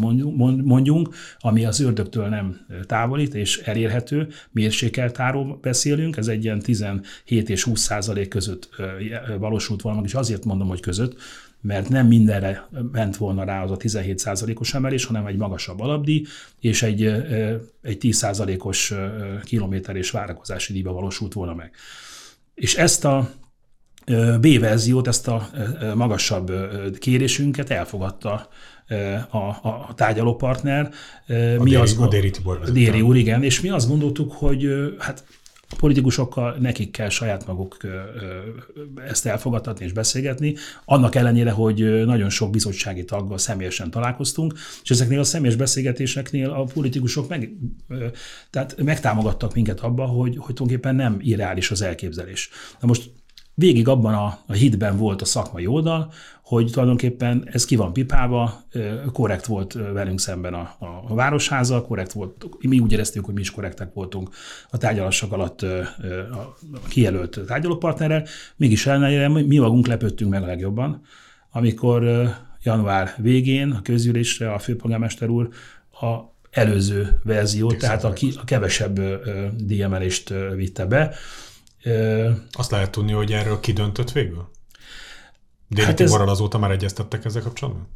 mondjunk, 0.64 1.14
ami 1.38 1.64
az 1.64 1.80
ördögtől 1.80 2.28
nem 2.28 2.66
távolít 2.86 3.34
és 3.34 3.58
elérhető, 3.58 4.28
mérsékelt 4.50 5.20
áról 5.20 5.58
beszélünk, 5.62 6.16
ez 6.16 6.26
egy 6.26 6.44
ilyen 6.44 6.60
17 6.60 7.02
és 7.28 7.62
20 7.62 7.80
százalék 7.80 8.28
között 8.28 8.68
valósult 9.38 9.82
volna, 9.82 10.02
és 10.04 10.14
azért 10.14 10.44
mondom, 10.44 10.68
hogy 10.68 10.80
között, 10.80 11.16
mert 11.60 11.88
nem 11.88 12.06
mindenre 12.06 12.68
ment 12.92 13.16
volna 13.16 13.44
rá 13.44 13.62
az 13.62 13.70
a 13.70 13.76
17%-os 13.76 14.74
emelés, 14.74 15.04
hanem 15.04 15.26
egy 15.26 15.36
magasabb 15.36 15.80
alapdíj, 15.80 16.24
és 16.60 16.82
egy, 16.82 17.02
egy 17.82 17.98
10%-os 18.00 18.94
kilométer 19.44 19.96
és 19.96 20.10
várakozási 20.10 20.72
díjba 20.72 20.92
valósult 20.92 21.32
volna 21.32 21.54
meg. 21.54 21.70
És 22.54 22.76
ezt 22.76 23.04
a 23.04 23.30
B-verziót, 24.40 25.06
ezt 25.06 25.28
a 25.28 25.48
magasabb 25.94 26.52
kérésünket 26.98 27.70
elfogadta 27.70 28.48
a, 29.30 29.36
a, 29.36 29.86
a 29.88 29.94
tárgyalópartner. 29.94 30.90
A 31.26 31.32
mi 31.32 31.70
Déri, 31.70 31.74
azt, 31.74 31.98
a 31.98 32.08
Déri 32.08 32.30
Tibor 32.30 32.60
Déri 32.72 33.00
úr, 33.00 33.16
igen, 33.16 33.42
és 33.42 33.60
mi 33.60 33.68
azt 33.68 33.88
gondoltuk, 33.88 34.32
hogy 34.32 34.68
hát 34.98 35.24
politikusokkal 35.76 36.56
nekik 36.60 36.90
kell 36.90 37.08
saját 37.08 37.46
maguk 37.46 37.76
ezt 39.06 39.26
elfogadtatni 39.26 39.84
és 39.84 39.92
beszélgetni, 39.92 40.54
annak 40.84 41.14
ellenére, 41.14 41.50
hogy 41.50 42.04
nagyon 42.04 42.30
sok 42.30 42.50
bizottsági 42.50 43.04
taggal 43.04 43.38
személyesen 43.38 43.90
találkoztunk, 43.90 44.54
és 44.82 44.90
ezeknél 44.90 45.18
a 45.18 45.24
személyes 45.24 45.56
beszélgetéseknél 45.56 46.50
a 46.50 46.64
politikusok 46.64 47.28
meg, 47.28 47.50
tehát 48.50 48.82
megtámogattak 48.82 49.54
minket 49.54 49.80
abba, 49.80 50.04
hogy, 50.04 50.36
hogy 50.36 50.54
tulajdonképpen 50.54 50.94
nem 50.94 51.16
irreális 51.20 51.70
az 51.70 51.82
elképzelés. 51.82 52.50
Na 52.80 52.86
most 52.86 53.10
végig 53.58 53.88
abban 53.88 54.14
a, 54.14 54.38
a 54.46 54.52
hitben 54.52 54.96
volt 54.96 55.22
a 55.22 55.24
szakmai 55.24 55.66
oldal, 55.66 56.12
hogy 56.42 56.70
tulajdonképpen 56.70 57.48
ez 57.52 57.64
ki 57.64 57.76
van 57.76 57.92
pipálva, 57.92 58.62
korrekt 59.12 59.46
volt 59.46 59.72
velünk 59.72 60.20
szemben 60.20 60.54
a, 60.54 60.76
a 61.08 61.14
városháza, 61.14 61.82
korrekt 61.82 62.12
volt, 62.12 62.48
mi 62.60 62.78
úgy 62.78 62.92
éreztük, 62.92 63.24
hogy 63.24 63.34
mi 63.34 63.40
is 63.40 63.50
korrektek 63.50 63.92
voltunk 63.92 64.28
a 64.70 64.78
tárgyalások 64.78 65.32
alatt 65.32 65.62
a 65.62 66.56
kijelölt 66.88 67.40
tárgyalópartnerrel, 67.46 68.26
mégis 68.56 68.86
ellenére 68.86 69.28
mi 69.28 69.58
magunk 69.58 69.86
lepődtünk 69.86 70.30
meg 70.30 70.42
a 70.42 70.46
legjobban, 70.46 71.02
amikor 71.50 72.30
január 72.62 73.14
végén 73.16 73.70
a 73.70 73.82
közgyűlésre 73.82 74.52
a 74.52 74.58
főpolgármester 74.58 75.28
úr 75.28 75.48
a 76.00 76.36
előző 76.50 77.20
verziót, 77.24 77.76
tehát 77.76 78.04
a, 78.04 78.12
ki, 78.12 78.32
a 78.40 78.44
kevesebb 78.44 79.00
díjemelést 79.56 80.34
vitte 80.54 80.86
be, 80.86 81.14
azt 82.52 82.70
lehet 82.70 82.90
tudni, 82.90 83.12
hogy 83.12 83.32
erről 83.32 83.60
ki 83.60 83.72
döntött 83.72 84.12
végül? 84.12 84.50
Déli 85.68 85.86
hát 85.86 86.00
ez... 86.00 86.12
azóta 86.12 86.58
már 86.58 86.70
egyeztettek 86.70 87.24
ezzel 87.24 87.42
kapcsolatban? 87.42 87.88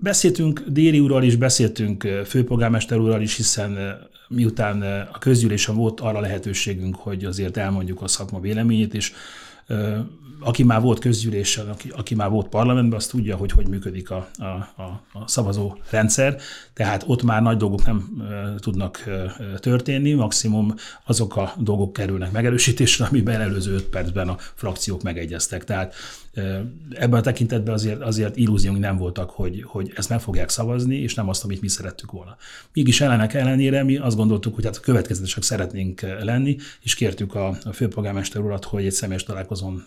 Beszéltünk 0.00 0.64
Déri 0.66 1.00
úrral 1.00 1.22
is, 1.22 1.36
beszéltünk 1.36 2.02
főpolgármester 2.26 2.98
úrral 2.98 3.22
is, 3.22 3.36
hiszen 3.36 3.98
miután 4.28 4.82
a 5.12 5.18
közgyűlésen 5.18 5.74
volt 5.74 6.00
arra 6.00 6.20
lehetőségünk, 6.20 6.96
hogy 6.96 7.24
azért 7.24 7.56
elmondjuk 7.56 8.02
a 8.02 8.08
szakma 8.08 8.40
véleményét, 8.40 8.94
és 8.94 9.12
aki 10.40 10.62
már 10.62 10.80
volt 10.80 10.98
közgyűlésen, 10.98 11.68
aki, 11.68 11.88
aki 11.96 12.14
már 12.14 12.30
volt 12.30 12.48
parlamentben, 12.48 12.98
az 12.98 13.06
tudja, 13.06 13.36
hogy 13.36 13.52
hogy 13.52 13.68
működik 13.68 14.10
a, 14.10 14.28
a, 14.38 14.44
a, 14.82 15.02
a 15.12 15.26
szavazó 15.26 15.76
rendszer, 15.90 16.36
tehát 16.72 17.04
ott 17.06 17.22
már 17.22 17.42
nagy 17.42 17.56
dolgok 17.56 17.86
nem 17.86 18.24
e, 18.30 18.54
tudnak 18.58 19.04
e, 19.06 19.34
történni, 19.58 20.12
maximum 20.12 20.74
azok 21.04 21.36
a 21.36 21.52
dolgok 21.58 21.92
kerülnek 21.92 22.32
megerősítésre, 22.32 23.06
amiben 23.06 23.40
előző 23.40 23.74
öt 23.74 23.84
percben 23.84 24.28
a 24.28 24.36
frakciók 24.54 25.02
megegyeztek. 25.02 25.64
Tehát 25.64 25.94
Ebben 26.90 27.18
a 27.18 27.20
tekintetben 27.20 27.74
azért, 27.74 28.00
azért 28.00 28.36
illúziónk 28.36 28.78
nem 28.78 28.96
voltak, 28.96 29.30
hogy, 29.30 29.62
hogy 29.66 29.92
ezt 29.96 30.08
meg 30.08 30.20
fogják 30.20 30.48
szavazni, 30.48 30.96
és 30.96 31.14
nem 31.14 31.28
azt, 31.28 31.44
amit 31.44 31.60
mi 31.60 31.68
szerettük 31.68 32.10
volna. 32.10 32.36
Mégis 32.72 33.00
ellenek 33.00 33.34
ellenére 33.34 33.82
mi 33.82 33.96
azt 33.96 34.16
gondoltuk, 34.16 34.54
hogy 34.54 34.64
hát 34.64 34.80
következetesek 34.80 35.42
szeretnénk 35.42 36.00
lenni, 36.00 36.56
és 36.80 36.94
kértük 36.94 37.34
a, 37.34 37.56
a 37.64 37.72
főpolgármester 37.72 38.40
urat, 38.40 38.64
hogy 38.64 38.84
egy 38.84 38.92
személyes 38.92 39.22
találkozón 39.22 39.86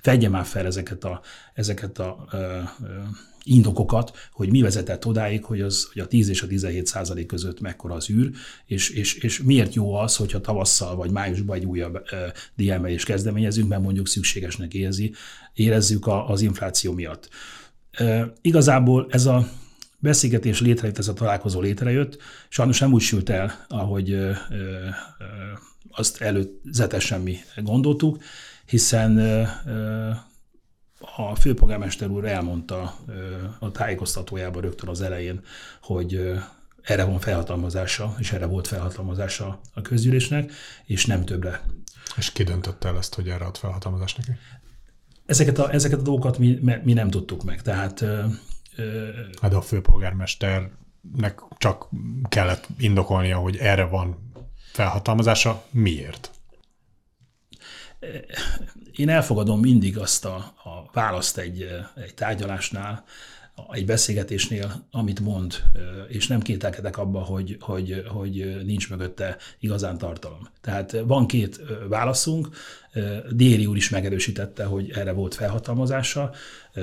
fedje 0.00 0.28
már 0.28 0.44
fel 0.44 0.66
ezeket 0.66 1.04
a, 1.04 1.20
ezeket 1.54 1.98
a, 1.98 2.26
a, 2.30 2.36
a 2.36 3.37
indokokat, 3.48 4.16
hogy 4.32 4.50
mi 4.50 4.60
vezetett 4.60 5.06
odáig, 5.06 5.44
hogy, 5.44 5.60
az, 5.60 5.88
hogy 5.92 6.02
a 6.02 6.06
10 6.06 6.28
és 6.28 6.42
a 6.42 6.46
17 6.46 6.86
százalék 6.86 7.26
között 7.26 7.60
mekkora 7.60 7.94
az 7.94 8.10
űr, 8.10 8.30
és, 8.66 8.90
és, 8.90 9.14
és 9.14 9.42
miért 9.42 9.74
jó 9.74 9.94
az, 9.94 10.16
hogyha 10.16 10.40
tavasszal 10.40 10.96
vagy 10.96 11.10
májusban 11.10 11.56
egy 11.56 11.64
újabb 11.64 11.94
e, 11.94 12.32
díjemelést 12.54 13.04
kezdeményezünk, 13.04 13.68
mert 13.68 13.82
mondjuk 13.82 14.08
szükségesnek 14.08 14.74
érzi, 14.74 15.14
érezzük 15.54 16.06
a, 16.06 16.28
az 16.28 16.40
infláció 16.40 16.92
miatt. 16.92 17.28
E, 17.90 18.32
igazából 18.40 19.06
ez 19.10 19.26
a 19.26 19.48
beszélgetés 19.98 20.60
létrejött, 20.60 20.98
ez 20.98 21.08
a 21.08 21.12
találkozó 21.12 21.60
létrejött, 21.60 22.18
sajnos 22.48 22.80
nem 22.80 22.92
úgy 22.92 23.02
sült 23.02 23.28
el, 23.28 23.64
ahogy 23.68 24.12
e, 24.12 24.16
e, 24.16 24.36
azt 25.90 26.20
előzetesen 26.20 27.20
mi 27.20 27.36
gondoltuk, 27.56 28.22
hiszen 28.66 29.18
a 31.16 31.34
főpolgármester 31.34 32.08
úr 32.08 32.24
elmondta 32.24 32.94
a 33.58 33.70
tájékoztatójában 33.70 34.62
rögtön 34.62 34.88
az 34.88 35.00
elején, 35.00 35.40
hogy 35.82 36.38
erre 36.82 37.04
van 37.04 37.18
felhatalmazása, 37.18 38.14
és 38.18 38.32
erre 38.32 38.46
volt 38.46 38.66
felhatalmazása 38.66 39.60
a 39.74 39.82
közgyűlésnek, 39.82 40.52
és 40.84 41.06
nem 41.06 41.24
többre. 41.24 41.62
És 42.16 42.32
ki 42.32 42.42
döntött 42.42 42.84
el 42.84 42.96
ezt, 42.96 43.14
hogy 43.14 43.28
erre 43.28 43.44
ad 43.44 43.56
felhatalmazást 43.56 44.16
neki? 44.16 44.30
Ezeket 45.26 45.58
a, 45.58 45.72
ezeket 45.72 45.98
a 45.98 46.02
dolgokat 46.02 46.38
mi, 46.38 46.58
mi 46.84 46.92
nem 46.92 47.10
tudtuk 47.10 47.44
meg, 47.44 47.62
tehát... 47.62 48.04
Hát 49.40 49.54
a 49.54 49.60
főpolgármesternek 49.60 51.42
csak 51.56 51.88
kellett 52.28 52.66
indokolnia, 52.78 53.36
hogy 53.36 53.56
erre 53.56 53.84
van 53.84 54.32
felhatalmazása. 54.72 55.64
Miért? 55.70 56.30
Én 58.96 59.08
elfogadom 59.08 59.60
mindig 59.60 59.98
azt 59.98 60.24
a, 60.24 60.36
a 60.64 60.90
választ 60.92 61.38
egy, 61.38 61.68
egy 61.96 62.14
tárgyalásnál, 62.14 63.04
egy 63.70 63.86
beszélgetésnél, 63.86 64.86
amit 64.90 65.20
mond, 65.20 65.62
és 66.08 66.26
nem 66.26 66.40
kételkedek 66.40 66.98
abba, 66.98 67.20
hogy, 67.20 67.56
hogy, 67.60 68.04
hogy 68.08 68.64
nincs 68.64 68.90
mögötte 68.90 69.36
igazán 69.58 69.98
tartalom. 69.98 70.48
Tehát 70.68 70.96
van 71.06 71.26
két 71.26 71.60
válaszunk, 71.88 72.48
Déri 73.30 73.66
úr 73.66 73.76
is 73.76 73.88
megerősítette, 73.88 74.64
hogy 74.64 74.90
erre 74.90 75.12
volt 75.12 75.34
felhatalmazása, 75.34 76.30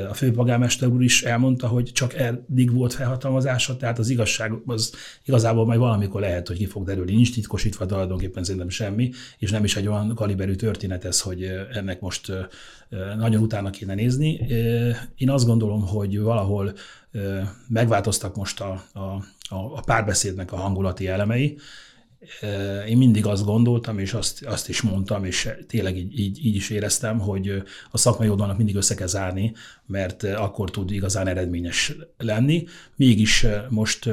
a 0.09 0.13
főpolgármester 0.13 0.87
úr 0.87 1.03
is 1.03 1.23
elmondta, 1.23 1.67
hogy 1.67 1.91
csak 1.93 2.13
eddig 2.13 2.73
volt 2.73 2.93
felhatalmazása, 2.93 3.77
tehát 3.77 3.99
az 3.99 4.09
igazság 4.09 4.53
az 4.65 4.93
igazából 5.25 5.65
majd 5.65 5.79
valamikor 5.79 6.21
lehet, 6.21 6.47
hogy 6.47 6.57
ki 6.57 6.65
fog 6.65 6.85
derülni. 6.85 7.13
Nincs 7.13 7.33
titkosítva 7.33 7.85
tulajdonképpen 7.85 8.43
szerintem 8.43 8.69
semmi, 8.69 9.11
és 9.37 9.51
nem 9.51 9.63
is 9.63 9.75
egy 9.75 9.87
olyan 9.87 10.15
kaliberű 10.15 10.55
történet 10.55 11.05
ez, 11.05 11.21
hogy 11.21 11.51
ennek 11.73 11.99
most 11.99 12.31
nagyon 13.17 13.41
utána 13.41 13.69
kéne 13.69 13.93
nézni. 13.93 14.39
Én 15.15 15.29
azt 15.29 15.45
gondolom, 15.45 15.87
hogy 15.87 16.19
valahol 16.19 16.73
megváltoztak 17.67 18.35
most 18.35 18.61
a, 18.61 18.83
a, 18.93 19.21
a 19.49 19.81
párbeszédnek 19.85 20.51
a 20.51 20.57
hangulati 20.57 21.07
elemei, 21.07 21.57
én 22.88 22.98
mindig 22.98 23.25
azt 23.25 23.46
gondoltam, 23.46 24.00
és 24.00 24.13
azt, 24.13 24.46
azt 24.46 24.70
is 24.70 24.82
mondtam, 24.82 25.25
és 25.25 25.50
tényleg 25.67 25.98
így, 25.98 26.20
így, 26.20 26.46
így 26.46 26.55
is 26.55 26.70
éreztem, 26.70 27.20
hogy 27.20 27.63
a 27.91 27.98
szakmai 27.98 28.29
oldalnak 28.29 28.58
mindig 28.58 28.75
össze 28.75 28.96
kell 28.96 29.08
zárni, 29.08 29.53
mert 29.86 30.24
akkor 30.24 30.72
tud 30.72 30.91
igazán 30.91 31.27
eredményes 31.27 31.96
lenni. 32.17 32.65
Mégis 32.96 33.46
most 33.70 34.10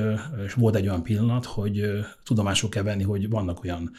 volt 0.54 0.76
egy 0.76 0.88
olyan 0.88 1.02
pillanat, 1.02 1.44
hogy 1.44 1.90
tudomásul 2.24 2.68
kell 2.68 2.82
venni, 2.82 3.02
hogy 3.02 3.28
vannak 3.28 3.64
olyan 3.64 3.90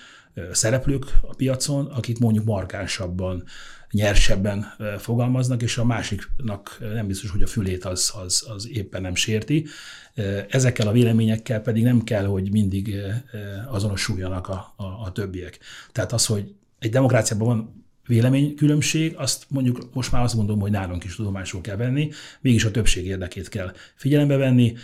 szereplők 0.51 1.05
a 1.22 1.36
piacon, 1.36 1.86
akik 1.86 2.20
mondjuk 2.20 2.46
markánsabban, 2.46 3.43
nyersebben 3.93 4.65
fogalmaznak, 4.97 5.62
és 5.62 5.77
a 5.77 5.85
másiknak 5.85 6.77
nem 6.93 7.07
biztos, 7.07 7.29
hogy 7.29 7.41
a 7.41 7.47
fülét 7.47 7.85
az, 7.85 8.13
az, 8.23 8.45
az 8.50 8.69
éppen 8.69 9.01
nem 9.01 9.15
sérti. 9.15 9.65
Ezekkel 10.50 10.88
a 10.88 10.91
véleményekkel 10.91 11.62
pedig 11.62 11.83
nem 11.83 12.03
kell, 12.03 12.25
hogy 12.25 12.51
mindig 12.51 12.95
azonosuljanak 13.67 14.47
a, 14.47 14.73
a, 14.75 14.83
a 14.83 15.12
többiek. 15.12 15.59
Tehát 15.91 16.12
az, 16.12 16.25
hogy 16.25 16.53
egy 16.79 16.91
demokráciában 16.91 17.47
van 17.47 17.85
véleménykülönbség, 18.07 19.15
azt 19.17 19.45
mondjuk 19.50 19.93
most 19.93 20.12
már 20.12 20.23
azt 20.23 20.35
mondom, 20.35 20.59
hogy 20.59 20.71
nálunk 20.71 21.03
is 21.03 21.15
tudomásul 21.15 21.62
kell 21.62 21.75
venni, 21.75 22.09
mégis 22.41 22.65
a 22.65 22.71
többség 22.71 23.05
érdekét 23.05 23.50
kell 23.50 23.73
figyelembe 23.95 24.38
venni. 24.38 24.75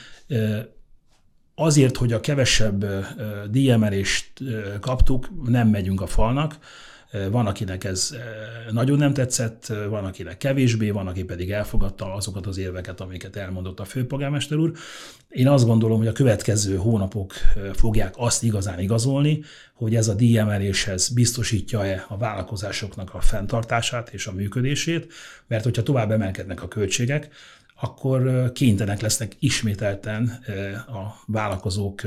Azért, 1.55 1.97
hogy 1.97 2.13
a 2.13 2.19
kevesebb 2.19 2.85
díjemelést 3.49 4.33
kaptuk, 4.79 5.49
nem 5.49 5.67
megyünk 5.67 6.01
a 6.01 6.07
falnak, 6.07 6.57
van, 7.31 7.45
akinek 7.45 7.83
ez 7.83 8.15
nagyon 8.71 8.97
nem 8.97 9.13
tetszett, 9.13 9.73
van, 9.89 10.05
akinek 10.05 10.37
kevésbé, 10.37 10.89
van, 10.89 11.07
aki 11.07 11.23
pedig 11.23 11.51
elfogadta 11.51 12.13
azokat 12.13 12.47
az 12.47 12.57
érveket, 12.57 13.01
amiket 13.01 13.35
elmondott 13.35 13.79
a 13.79 13.85
főpolgármester 13.85 14.57
úr. 14.57 14.71
Én 15.29 15.47
azt 15.47 15.65
gondolom, 15.65 15.97
hogy 15.97 16.07
a 16.07 16.11
következő 16.11 16.75
hónapok 16.75 17.33
fogják 17.73 18.13
azt 18.17 18.43
igazán 18.43 18.79
igazolni, 18.79 19.43
hogy 19.73 19.95
ez 19.95 20.07
a 20.07 20.13
díjemeléshez 20.13 21.09
biztosítja-e 21.09 22.05
a 22.07 22.17
vállalkozásoknak 22.17 23.13
a 23.13 23.21
fenntartását 23.21 24.09
és 24.09 24.27
a 24.27 24.31
működését, 24.31 25.13
mert 25.47 25.63
hogyha 25.63 25.83
tovább 25.83 26.11
emelkednek 26.11 26.63
a 26.63 26.67
költségek, 26.67 27.29
akkor 27.81 28.51
kénytelenek 28.51 29.01
lesznek 29.01 29.35
ismételten 29.39 30.43
a 30.87 31.23
vállalkozók 31.25 32.01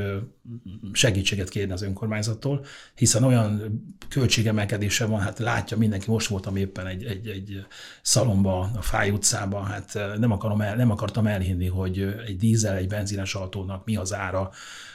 segítséget 0.92 1.48
kérni 1.48 1.72
az 1.72 1.82
önkormányzattól, 1.82 2.64
hiszen 2.94 3.24
olyan 3.24 3.82
költségemelkedése 4.08 5.06
van, 5.06 5.20
hát 5.20 5.38
látja 5.38 5.76
mindenki, 5.76 6.10
most 6.10 6.26
voltam 6.26 6.56
éppen 6.56 6.86
egy, 6.86 7.04
egy, 7.04 7.26
egy 7.26 7.66
szalomba, 8.02 8.70
a 8.76 8.82
Fáj 8.82 9.10
utcában, 9.10 9.64
hát 9.64 9.98
nem, 10.18 10.30
akarom 10.30 10.60
el, 10.60 10.76
nem 10.76 10.90
akartam 10.90 11.26
elhinni, 11.26 11.66
hogy 11.66 12.14
egy 12.26 12.36
dízel, 12.36 12.76
egy 12.76 12.88
benzines 12.88 13.34
autónak 13.34 13.84
mi 13.84 13.96
az 13.96 14.14
ára, 14.14 14.50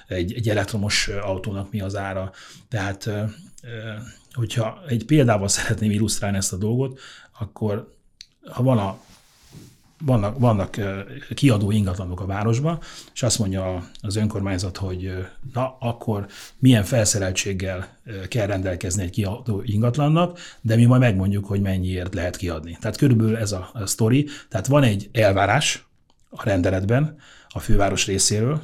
egy, 0.08 0.34
egy 0.34 0.50
elektromos 0.50 1.08
autónak 1.08 1.72
mi 1.72 1.82
az 1.82 1.96
ára. 1.96 2.32
Tehát, 2.70 3.10
hogyha 4.32 4.84
egy 4.88 5.06
példával 5.06 5.48
szeretném 5.48 5.92
illusztrálni 5.92 6.38
ezt 6.38 6.54
a 6.54 6.58
dolgot, 6.58 7.00
akkor 7.40 7.96
ha 8.50 8.64
van 8.64 8.78
a 8.78 9.00
vannak, 10.06 10.40
vannak 10.40 10.78
kiadó 11.34 11.72
ingatlanok 11.72 12.22
a 12.22 12.26
városban, 12.26 12.80
és 13.14 13.24
azt 13.24 13.40
mondja 13.40 13.90
az 14.02 14.16
önkormányzat, 14.16 14.78
hogy 14.78 15.12
na, 15.54 15.78
akkor 15.80 16.28
milyen 16.60 16.84
felszereltséggel 16.84 17.98
kell 18.28 18.46
rendelkezni 18.46 19.04
egy 19.04 19.10
kiadó 19.10 19.62
ingatlannak, 19.66 20.40
de 20.62 20.76
mi 20.76 20.86
majd 20.86 21.02
megmondjuk, 21.02 21.46
hogy 21.46 21.62
mennyiért 21.62 22.14
lehet 22.14 22.36
kiadni. 22.36 22.78
Tehát 22.82 22.98
körülbelül 22.98 23.38
ez 23.38 23.52
a, 23.52 23.70
a 23.74 23.86
sztori. 23.86 24.28
Tehát 24.50 24.68
van 24.68 24.84
egy 24.84 25.10
elvárás 25.14 25.86
a 26.30 26.44
rendeletben 26.44 27.16
a 27.50 27.60
főváros 27.60 28.06
részéről, 28.06 28.62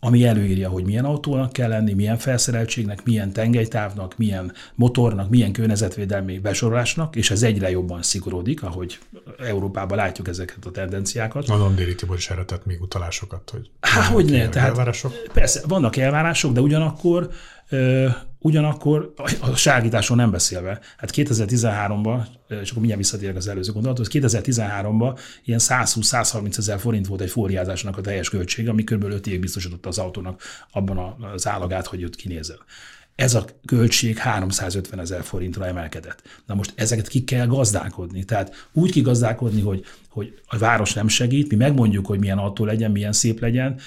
ami 0.00 0.24
előírja, 0.24 0.68
hogy 0.68 0.84
milyen 0.84 1.04
autónak 1.04 1.52
kell 1.52 1.68
lenni, 1.68 1.92
milyen 1.92 2.18
felszereltségnek, 2.18 3.04
milyen 3.04 3.32
tengelytávnak, 3.32 4.16
milyen 4.16 4.52
motornak, 4.74 5.30
milyen 5.30 5.52
környezetvédelmi 5.52 6.38
besorolásnak, 6.38 7.16
és 7.16 7.30
ez 7.30 7.42
egyre 7.42 7.70
jobban 7.70 8.02
szigorodik, 8.02 8.62
ahogy 8.62 8.98
Európában 9.38 9.96
látjuk 9.96 10.28
ezeket 10.28 10.64
a 10.64 10.70
tendenciákat. 10.70 11.48
Mondom, 11.48 11.74
Déri 11.74 11.94
Tibor 11.94 12.16
is 12.16 12.30
erre 12.30 12.44
tett 12.44 12.66
még 12.66 12.80
utalásokat, 12.82 13.50
hogy... 13.50 13.70
Há, 13.80 14.02
hogy 14.02 14.24
ne, 14.24 14.48
tehát 14.48 14.68
elvárások? 14.68 15.12
persze, 15.32 15.60
vannak 15.66 15.96
elvárások, 15.96 16.52
de 16.52 16.60
ugyanakkor 16.60 17.30
Ugyanakkor 18.42 19.12
a 19.40 19.54
ságításon 19.56 20.16
nem 20.16 20.30
beszélve, 20.30 20.80
hát 20.96 21.10
2013-ban, 21.14 22.26
és 22.48 22.70
akkor 22.70 22.74
mindjárt 22.74 22.96
visszatérek 22.96 23.36
az 23.36 23.48
előző 23.48 23.72
gondolathoz, 23.72 24.08
2013-ban 24.12 25.18
ilyen 25.44 25.58
120-130 25.62 26.58
ezer 26.58 26.78
forint 26.78 27.06
volt 27.06 27.20
egy 27.20 27.30
fóliázásnak 27.30 27.96
a 27.96 28.00
teljes 28.00 28.28
költsége, 28.28 28.70
ami 28.70 28.84
kb. 28.84 29.04
5 29.04 29.26
évig 29.26 29.40
biztosította 29.40 29.88
az 29.88 29.98
autónak 29.98 30.42
abban 30.70 31.16
az 31.34 31.46
állagát, 31.46 31.86
hogy 31.86 32.02
őt 32.02 32.16
kinézel 32.16 32.58
ez 33.20 33.34
a 33.34 33.44
költség 33.66 34.18
350 34.18 35.00
ezer 35.00 35.22
forintra 35.22 35.66
emelkedett. 35.66 36.22
Na 36.46 36.54
most 36.54 36.72
ezeket 36.74 37.08
ki 37.08 37.24
kell 37.24 37.46
gazdálkodni. 37.46 38.24
Tehát 38.24 38.68
úgy 38.72 38.90
kigazdálkodni, 38.90 39.60
hogy, 39.60 39.84
hogy 40.08 40.40
a 40.46 40.58
város 40.58 40.92
nem 40.92 41.08
segít, 41.08 41.50
mi 41.50 41.56
megmondjuk, 41.56 42.06
hogy 42.06 42.18
milyen 42.18 42.38
autó 42.38 42.64
legyen, 42.64 42.90
milyen 42.90 43.12
szép 43.12 43.40
legyen, 43.40 43.80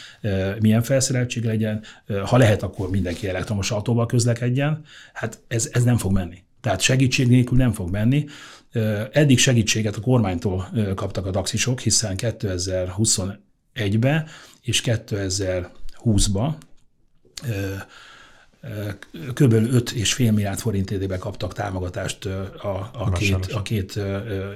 milyen 0.59 0.81
felszereltség 0.81 1.43
legyen, 1.43 1.83
ha 2.25 2.37
lehet, 2.37 2.63
akkor 2.63 2.89
mindenki 2.89 3.27
elektromos 3.27 3.71
autóval 3.71 4.05
közlekedjen. 4.05 4.81
Hát 5.13 5.39
ez, 5.47 5.69
ez 5.71 5.83
nem 5.83 5.97
fog 5.97 6.11
menni. 6.11 6.43
Tehát 6.61 6.81
segítség 6.81 7.27
nélkül 7.27 7.57
nem 7.57 7.71
fog 7.71 7.89
menni. 7.89 8.25
Eddig 9.11 9.39
segítséget 9.39 9.95
a 9.95 10.01
kormánytól 10.01 10.69
kaptak 10.95 11.25
a 11.25 11.31
taxisok, 11.31 11.79
hiszen 11.79 12.15
2021-ben 12.17 14.25
és 14.61 14.81
2020-ban 14.85 16.53
kb. 19.33 19.53
5,5 19.53 20.17
milliárd 20.17 20.59
forint 20.59 20.91
idében 20.91 21.19
kaptak 21.19 21.53
támogatást 21.53 22.25
a, 22.25 22.89
a, 22.93 23.11
két, 23.11 23.45
a 23.45 23.61
két 23.61 23.99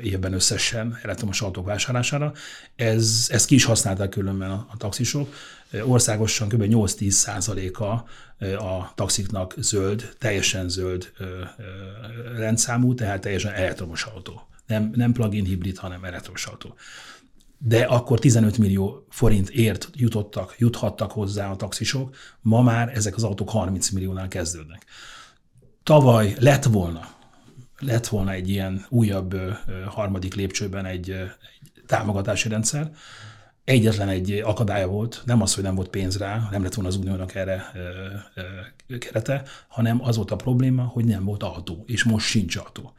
évben 0.03 0.33
összesen 0.33 0.99
elektromos 1.03 1.41
autók 1.41 1.65
vásárlására. 1.65 2.33
Ez, 2.75 3.27
ezt 3.29 3.45
ki 3.45 3.55
is 3.55 3.63
használták 3.63 4.09
különben 4.09 4.51
a, 4.51 4.67
a 4.71 4.77
taxisok. 4.77 5.33
Országosan 5.81 6.49
kb. 6.49 6.63
8-10 6.67 7.09
százaléka 7.09 8.05
a 8.57 8.93
taxiknak 8.95 9.53
zöld, 9.57 10.15
teljesen 10.17 10.69
zöld 10.69 11.11
rendszámú, 12.35 12.93
tehát 12.93 13.21
teljesen 13.21 13.53
elektromos 13.53 14.03
autó. 14.03 14.47
Nem, 14.67 14.91
nem 14.95 15.11
plug-in 15.11 15.45
hibrid, 15.45 15.77
hanem 15.77 16.03
elektromos 16.03 16.45
autó 16.45 16.75
de 17.57 17.83
akkor 17.83 18.19
15 18.19 18.57
millió 18.57 19.05
forint 19.09 19.49
ért 19.49 19.89
jutottak, 19.93 20.55
juthattak 20.57 21.11
hozzá 21.11 21.51
a 21.51 21.55
taxisok, 21.55 22.15
ma 22.41 22.61
már 22.61 22.89
ezek 22.95 23.15
az 23.15 23.23
autók 23.23 23.49
30 23.49 23.89
milliónál 23.89 24.27
kezdődnek. 24.27 24.85
Tavaly 25.83 26.35
lett 26.39 26.63
volna, 26.63 27.09
lett 27.79 28.07
volna 28.07 28.31
egy 28.31 28.49
ilyen 28.49 28.85
újabb 28.89 29.35
harmadik 29.87 30.35
lépcsőben 30.35 30.85
egy, 30.85 31.09
egy 31.09 31.83
támogatási 31.85 32.49
rendszer, 32.49 32.91
egyetlen 33.63 34.09
egy 34.09 34.31
akadálya 34.31 34.87
volt, 34.87 35.21
nem 35.25 35.41
az, 35.41 35.53
hogy 35.53 35.63
nem 35.63 35.75
volt 35.75 35.89
pénz 35.89 36.17
rá, 36.17 36.47
nem 36.51 36.63
lett 36.63 36.73
volna 36.73 36.89
az 36.89 36.95
uniónak 36.95 37.35
erre 37.35 37.71
ö, 37.75 37.79
ö, 38.87 38.97
kerete, 38.97 39.43
hanem 39.67 40.03
az 40.03 40.15
volt 40.15 40.31
a 40.31 40.35
probléma, 40.35 40.83
hogy 40.83 41.05
nem 41.05 41.23
volt 41.23 41.43
autó, 41.43 41.83
és 41.87 42.03
most 42.03 42.25
sincs 42.25 42.55
autó. 42.55 42.93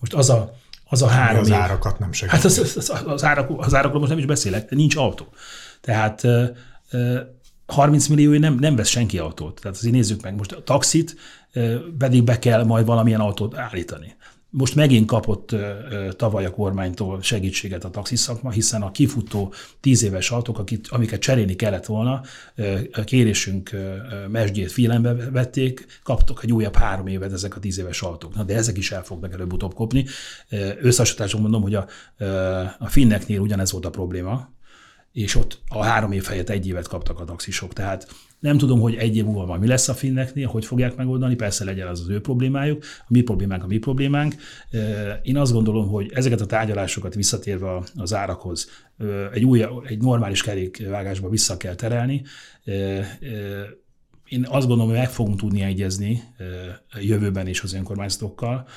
Most 0.00 0.14
az 0.14 0.30
a 0.30 0.54
az 0.88 1.02
a 1.02 1.06
három 1.06 1.40
Az 1.40 1.48
év. 1.48 1.54
árakat 1.54 1.98
nem 1.98 2.12
segít. 2.12 2.34
Hát 2.34 2.44
az, 2.44 2.58
az, 2.58 2.76
az, 2.76 3.02
az, 3.06 3.24
árak, 3.24 3.50
az 3.56 3.74
árakról 3.74 3.98
most 3.98 4.10
nem 4.10 4.18
is 4.20 4.26
beszélek, 4.26 4.70
nincs 4.70 4.96
autó. 4.96 5.26
Tehát 5.80 6.26
30 7.66 8.06
millió 8.06 8.38
nem, 8.38 8.54
nem 8.54 8.76
vesz 8.76 8.88
senki 8.88 9.18
autót. 9.18 9.60
Tehát 9.60 9.76
azért 9.76 9.94
nézzük 9.94 10.22
meg, 10.22 10.34
most 10.36 10.52
a 10.52 10.62
taxit 10.62 11.16
pedig 11.98 12.24
be 12.24 12.38
kell 12.38 12.64
majd 12.64 12.86
valamilyen 12.86 13.20
autót 13.20 13.56
állítani. 13.56 14.16
Most 14.50 14.74
megint 14.74 15.06
kapott 15.06 15.54
tavaly 16.16 16.44
a 16.44 16.50
kormánytól 16.50 17.22
segítséget 17.22 17.84
a 17.84 17.90
taxiszakma, 17.90 18.50
hiszen 18.50 18.82
a 18.82 18.90
kifutó 18.90 19.52
tíz 19.80 20.02
éves 20.02 20.30
autók, 20.30 20.58
akit, 20.58 20.88
amiket 20.88 21.20
cserélni 21.20 21.56
kellett 21.56 21.86
volna, 21.86 22.20
a 22.92 23.00
kérésünk 23.04 23.70
mesdjét 24.28 24.72
figyelembe 24.72 25.14
vették, 25.30 25.86
kaptok 26.02 26.42
egy 26.42 26.52
újabb 26.52 26.76
három 26.76 27.06
évet 27.06 27.32
ezek 27.32 27.56
a 27.56 27.60
tíz 27.60 27.78
éves 27.78 28.02
autók. 28.02 28.34
Na, 28.34 28.42
de 28.42 28.54
ezek 28.54 28.76
is 28.76 28.92
el 28.92 29.02
fognak 29.02 29.32
előbb-utóbb 29.32 29.74
kopni. 29.74 30.04
Összehasonlításban 30.80 31.40
mondom, 31.40 31.62
hogy 31.62 31.74
a, 31.74 31.86
a 32.78 32.88
finneknél 32.88 33.40
ugyanez 33.40 33.72
volt 33.72 33.84
a 33.84 33.90
probléma, 33.90 34.56
és 35.12 35.34
ott 35.34 35.60
a 35.68 35.82
három 35.82 36.12
év 36.12 36.24
helyett 36.24 36.48
egy 36.48 36.66
évet 36.66 36.88
kaptak 36.88 37.20
a 37.20 37.24
taxisok. 37.24 37.72
Tehát 37.72 38.08
nem 38.38 38.58
tudom, 38.58 38.80
hogy 38.80 38.94
egy 38.94 39.16
év 39.16 39.24
múlva 39.24 39.58
mi 39.58 39.66
lesz 39.66 39.88
a 39.88 39.94
finneknél, 39.94 40.46
hogy 40.46 40.64
fogják 40.64 40.96
megoldani, 40.96 41.34
persze 41.34 41.64
legyen 41.64 41.86
az 41.86 42.00
az 42.00 42.08
ő 42.08 42.20
problémájuk, 42.20 42.84
a 43.00 43.06
mi 43.08 43.20
problémánk 43.20 43.64
a 43.64 43.66
mi 43.66 43.78
problémánk. 43.78 44.34
Én 45.22 45.36
azt 45.36 45.52
gondolom, 45.52 45.88
hogy 45.88 46.10
ezeket 46.14 46.40
a 46.40 46.46
tárgyalásokat 46.46 47.14
visszatérve 47.14 47.82
az 47.96 48.14
árakhoz 48.14 48.68
egy, 49.32 49.44
új, 49.44 49.64
egy 49.86 49.98
normális 49.98 50.42
kerékvágásba 50.42 51.28
vissza 51.28 51.56
kell 51.56 51.74
terelni. 51.74 52.22
Én 54.28 54.46
azt 54.48 54.66
gondolom, 54.66 54.86
hogy 54.86 54.98
meg 54.98 55.10
fogunk 55.10 55.38
tudni 55.38 55.62
egyezni 55.62 56.22
jövőben 57.00 57.46
is 57.46 57.60
az 57.62 57.74
önkormányzatokkal, 57.74 58.68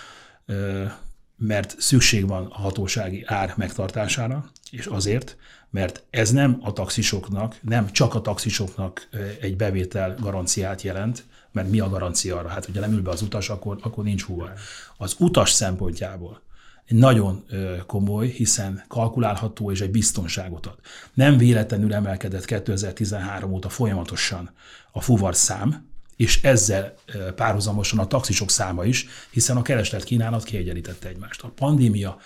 mert 1.37 1.75
szükség 1.79 2.27
van 2.27 2.45
a 2.45 2.59
hatósági 2.59 3.23
ár 3.25 3.53
megtartására, 3.57 4.51
és 4.71 4.85
azért, 4.85 5.37
mert 5.71 6.03
ez 6.09 6.31
nem 6.31 6.57
a 6.61 6.73
taxisoknak, 6.73 7.55
nem 7.61 7.91
csak 7.91 8.15
a 8.15 8.21
taxisoknak 8.21 9.07
egy 9.41 9.55
bevétel 9.55 10.15
garanciát 10.19 10.81
jelent, 10.81 11.23
mert 11.51 11.69
mi 11.69 11.79
a 11.79 11.89
garancia 11.89 12.37
arra? 12.37 12.47
Hát, 12.47 12.65
hogyha 12.65 12.81
nem 12.81 12.91
ül 12.91 13.01
be 13.01 13.09
az 13.09 13.21
utas, 13.21 13.49
akkor, 13.49 13.77
akkor 13.81 14.03
nincs 14.03 14.23
húva. 14.23 14.49
Az 14.97 15.15
utas 15.17 15.51
szempontjából 15.51 16.41
nagyon 16.87 17.45
komoly, 17.85 18.27
hiszen 18.27 18.83
kalkulálható 18.87 19.71
és 19.71 19.81
egy 19.81 19.91
biztonságot 19.91 20.65
ad. 20.65 20.77
Nem 21.13 21.37
véletlenül 21.37 21.93
emelkedett 21.93 22.45
2013 22.45 23.51
óta 23.51 23.69
folyamatosan 23.69 24.51
a 24.91 25.01
fuvar 25.01 25.35
szám, 25.35 25.89
és 26.15 26.43
ezzel 26.43 26.93
párhuzamosan 27.35 27.99
a 27.99 28.07
taxisok 28.07 28.49
száma 28.49 28.85
is, 28.85 29.07
hiszen 29.29 29.57
a 29.57 29.61
kereslet 29.61 30.03
kínálat 30.03 30.43
kiegyenlítette 30.43 31.07
egymást. 31.07 31.41
A 31.41 31.47
pandémia 31.47 32.17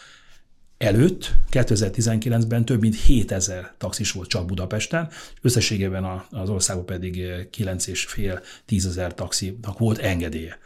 előtt, 0.86 1.34
2019-ben 1.52 2.66
több 2.66 2.82
mint 2.82 2.96
7000 2.96 3.74
taxis 3.78 4.12
volt 4.12 4.30
csak 4.30 4.46
Budapesten, 4.46 5.10
összességében 5.42 6.24
az 6.32 6.50
országban 6.50 6.86
pedig 6.86 7.16
9,5-10 7.58 8.86
ezer 8.86 9.14
taxinak 9.14 9.78
volt 9.78 9.98
engedélye. 9.98 10.60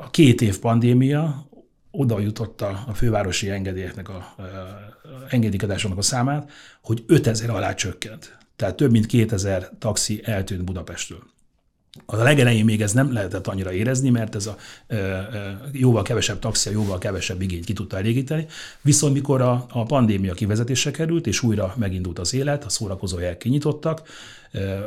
A 0.00 0.10
két 0.10 0.40
év 0.40 0.58
pandémia 0.58 1.48
oda 1.90 2.18
jutotta 2.18 2.84
a 2.86 2.94
fővárosi 2.94 3.50
engedélyeknek 3.50 4.08
a, 4.08 4.14
a 4.14 4.36
engedélykedásoknak 5.28 5.98
a 5.98 6.02
számát, 6.02 6.50
hogy 6.82 7.04
5000 7.06 7.50
alá 7.50 7.74
csökkent. 7.74 8.38
Tehát 8.56 8.76
több 8.76 8.90
mint 8.90 9.06
2000 9.06 9.70
taxi 9.78 10.20
eltűnt 10.24 10.64
Budapestről. 10.64 11.22
A 12.10 12.16
legelején 12.16 12.64
még 12.64 12.82
ez 12.82 12.92
nem 12.92 13.12
lehetett 13.12 13.46
annyira 13.46 13.72
érezni, 13.72 14.10
mert 14.10 14.34
ez 14.34 14.46
a 14.46 14.56
e, 14.86 14.96
e, 14.96 15.60
jóval 15.72 16.02
kevesebb 16.02 16.38
taxi, 16.38 16.70
jóval 16.70 16.98
kevesebb 16.98 17.40
igényt 17.40 17.64
ki 17.64 17.72
tudta 17.72 17.96
elégíteni. 17.96 18.46
Viszont 18.82 19.14
mikor 19.14 19.40
a, 19.40 19.66
a 19.70 19.82
pandémia 19.82 20.34
kivezetése 20.34 20.90
került, 20.90 21.26
és 21.26 21.42
újra 21.42 21.74
megindult 21.76 22.18
az 22.18 22.34
élet, 22.34 22.64
a 22.64 22.68
szórakozóhelyek 22.68 23.38
kinyitottak, 23.38 24.02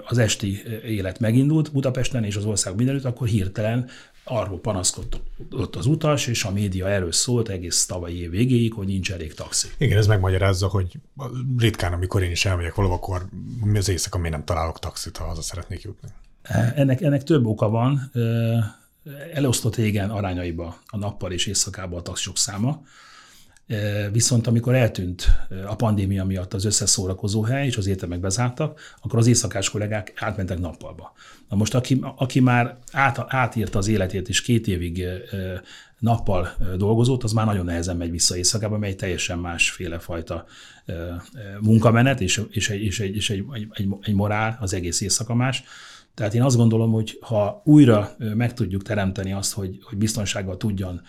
az 0.06 0.18
esti 0.18 0.62
élet 0.86 1.20
megindult 1.20 1.72
Budapesten 1.72 2.24
és 2.24 2.36
az 2.36 2.46
ország 2.46 2.76
mindenütt, 2.76 3.06
akkor 3.06 3.28
hirtelen 3.28 3.90
arról 4.24 4.60
panaszkodott 4.60 5.76
az 5.76 5.86
utas, 5.86 6.28
és 6.28 6.44
a 6.44 6.52
média 6.52 6.90
erről 6.90 7.12
szólt 7.12 7.50
egész 7.50 7.86
tavalyi 7.86 8.22
év 8.22 8.30
végéig, 8.30 8.74
hogy 8.74 8.88
nincs 8.88 9.12
elég 9.12 9.34
taxi. 9.34 9.68
Igen, 9.78 9.98
ez 9.98 10.08
megmagyarázza, 10.08 10.68
hogy 10.68 11.00
ritkán, 11.58 11.94
amikor 11.94 12.24
én 12.24 12.32
is 12.32 12.46
elmegyek 12.46 12.76
valahol, 12.76 12.98
akkor 12.98 13.26
az 13.74 13.90
éjszaka 13.90 14.18
miért 14.18 14.36
nem 14.36 14.46
találok 14.46 14.80
taxit, 14.80 15.18
ha 15.18 15.26
haza 15.26 15.42
szeretnék 15.42 15.82
jutni. 15.82 16.10
Ennek, 16.76 17.02
ennek 17.02 17.24
több 17.24 17.46
oka 17.46 17.70
van. 17.70 18.12
Elosztott 19.34 19.76
régen 19.76 20.10
arányaiba 20.10 20.78
a 20.86 20.98
nappal 20.98 21.32
és 21.32 21.46
éjszakában 21.46 22.00
a 22.00 22.02
taxisok 22.02 22.38
száma. 22.38 22.84
Viszont 24.12 24.48
amikor 24.48 24.76
eltűnt 24.76 25.28
a 25.68 25.76
pandémia 25.76 26.26
miatt 26.26 26.54
az 26.54 26.66
összes 26.66 26.90
szórakozó 26.90 27.42
hely, 27.42 27.66
és 27.66 27.78
az 27.78 27.88
értelmek 27.88 28.20
bezártak, 28.20 28.80
akkor 29.02 29.20
az 29.20 29.28
éjszakás 29.28 29.70
kollégák 29.70 30.14
átmentek 30.16 30.60
nappalba. 30.60 31.14
Na 31.50 31.56
most, 31.56 31.76
aki, 31.76 32.00
aki 32.16 32.40
már 32.40 32.78
át, 32.92 33.26
átírta 33.28 33.78
az 33.78 33.88
életét, 33.88 34.30
és 34.30 34.42
két 34.42 34.68
évig 34.68 35.06
nappal 36.00 36.56
dolgozott, 36.78 37.24
az 37.24 37.32
már 37.32 37.46
nagyon 37.46 37.66
nehezen 37.66 37.98
megy 37.98 38.12
vissza 38.12 38.38
éjszakába, 38.38 38.78
mely 38.78 38.96
teljesen 38.96 39.40
másféle 39.40 40.00
fajta 40.00 40.46
munkamenet, 41.60 42.22
és, 42.22 42.42
és, 42.50 42.70
egy, 42.70 42.82
és, 42.82 43.00
egy, 43.00 43.16
és 43.16 43.30
egy, 43.30 43.46
egy, 43.72 43.88
egy 44.02 44.14
morál, 44.14 44.58
az 44.60 44.74
egész 44.74 45.02
éjszaka 45.02 45.36
más. 45.36 45.64
Tehát 46.22 46.36
én 46.36 46.44
azt 46.44 46.56
gondolom, 46.56 46.92
hogy 46.92 47.18
ha 47.22 47.62
újra 47.66 48.16
meg 48.18 48.54
tudjuk 48.54 48.82
teremteni 48.82 49.34
azt, 49.34 49.54
hogy, 49.54 49.80
hogy 49.82 49.98
biztonsággal 49.98 50.58
tudjon 50.58 51.02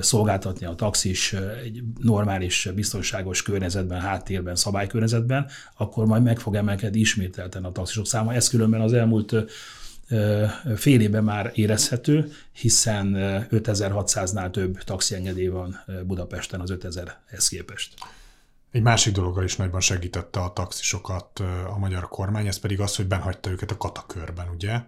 szolgáltatni 0.00 0.66
a 0.66 0.74
taxis 0.74 1.32
egy 1.64 1.82
normális, 1.98 2.68
biztonságos 2.74 3.42
környezetben, 3.42 4.00
háttérben, 4.00 4.56
szabálykörnyezetben, 4.56 5.46
akkor 5.76 6.06
majd 6.06 6.22
meg 6.22 6.38
fog 6.38 6.54
emelkedni 6.54 7.00
ismételten 7.00 7.64
a 7.64 7.72
taxisok 7.72 8.06
száma. 8.06 8.34
Ez 8.34 8.48
különben 8.48 8.80
az 8.80 8.92
elmúlt 8.92 9.34
fél 10.76 11.00
évben 11.00 11.24
már 11.24 11.50
érezhető, 11.54 12.32
hiszen 12.52 13.14
5600-nál 13.50 14.50
több 14.50 14.78
taxiengedély 14.78 15.48
van 15.48 15.84
Budapesten 16.06 16.60
az 16.60 16.74
5000-hez 16.80 17.46
képest. 17.48 17.94
Egy 18.76 18.82
másik 18.82 19.12
dologgal 19.12 19.44
is 19.44 19.56
nagyban 19.56 19.80
segítette 19.80 20.40
a 20.40 20.52
taxisokat 20.52 21.38
a 21.74 21.78
magyar 21.78 22.08
kormány, 22.08 22.46
ez 22.46 22.58
pedig 22.58 22.80
az, 22.80 22.96
hogy 22.96 23.06
benhagyta 23.06 23.50
őket 23.50 23.70
a 23.70 23.76
katakörben, 23.76 24.48
ugye? 24.48 24.80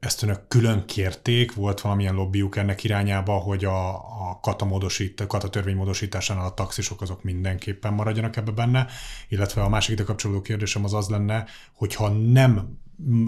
Ezt 0.00 0.22
önök 0.22 0.48
külön 0.48 0.86
kérték, 0.86 1.54
volt 1.54 1.80
valamilyen 1.80 2.14
lobbyuk 2.14 2.56
ennek 2.56 2.84
irányába, 2.84 3.32
hogy 3.32 3.64
a, 3.64 3.94
a 3.94 4.38
kata, 4.42 4.64
módosít, 4.64 5.26
kata 5.26 5.48
törvény 5.48 5.76
módosításánál 5.76 6.44
a 6.44 6.54
taxisok 6.54 7.00
azok 7.00 7.22
mindenképpen 7.22 7.92
maradjanak 7.92 8.36
ebbe 8.36 8.50
benne, 8.50 8.86
illetve 9.28 9.62
a 9.62 9.68
másik 9.68 9.92
ide 9.92 10.04
kapcsolódó 10.04 10.40
kérdésem 10.40 10.84
az 10.84 10.94
az 10.94 11.08
lenne, 11.08 11.44
hogyha 11.72 12.08
nem 12.08 12.78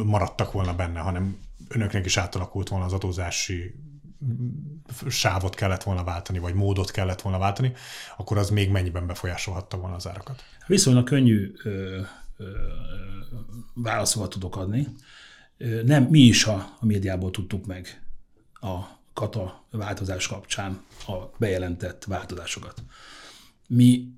maradtak 0.05 0.53
volna 0.53 0.75
benne, 0.75 1.01
hanem 1.01 1.39
önöknek 1.69 2.05
is 2.05 2.17
átalakult 2.17 2.69
volna 2.69 2.85
az 2.85 2.93
adózási 2.93 3.75
sávot 5.09 5.55
kellett 5.55 5.83
volna 5.83 6.05
váltani, 6.05 6.39
vagy 6.39 6.55
módot 6.55 6.91
kellett 6.91 7.21
volna 7.21 7.39
váltani, 7.39 7.73
akkor 8.17 8.39
az 8.39 8.51
még 8.51 8.71
mennyiben 8.71 9.07
befolyásolhatta 9.07 9.77
volna 9.77 9.95
az 9.95 10.09
árakat? 10.09 10.43
Viszonylag 10.67 11.05
könnyű 11.05 11.53
ö, 11.65 12.01
ö, 12.37 12.51
válaszokat 13.75 14.31
tudok 14.31 14.57
adni. 14.57 14.89
Nem 15.85 16.03
mi 16.03 16.21
is 16.21 16.45
a, 16.45 16.77
a 16.81 16.87
médiából 16.87 17.31
tudtuk 17.31 17.67
meg 17.67 18.03
a 18.53 18.79
kata 19.13 19.65
változás 19.71 20.27
kapcsán 20.27 20.83
a 21.07 21.13
bejelentett 21.39 22.05
változásokat. 22.05 22.83
Mi 23.69 24.09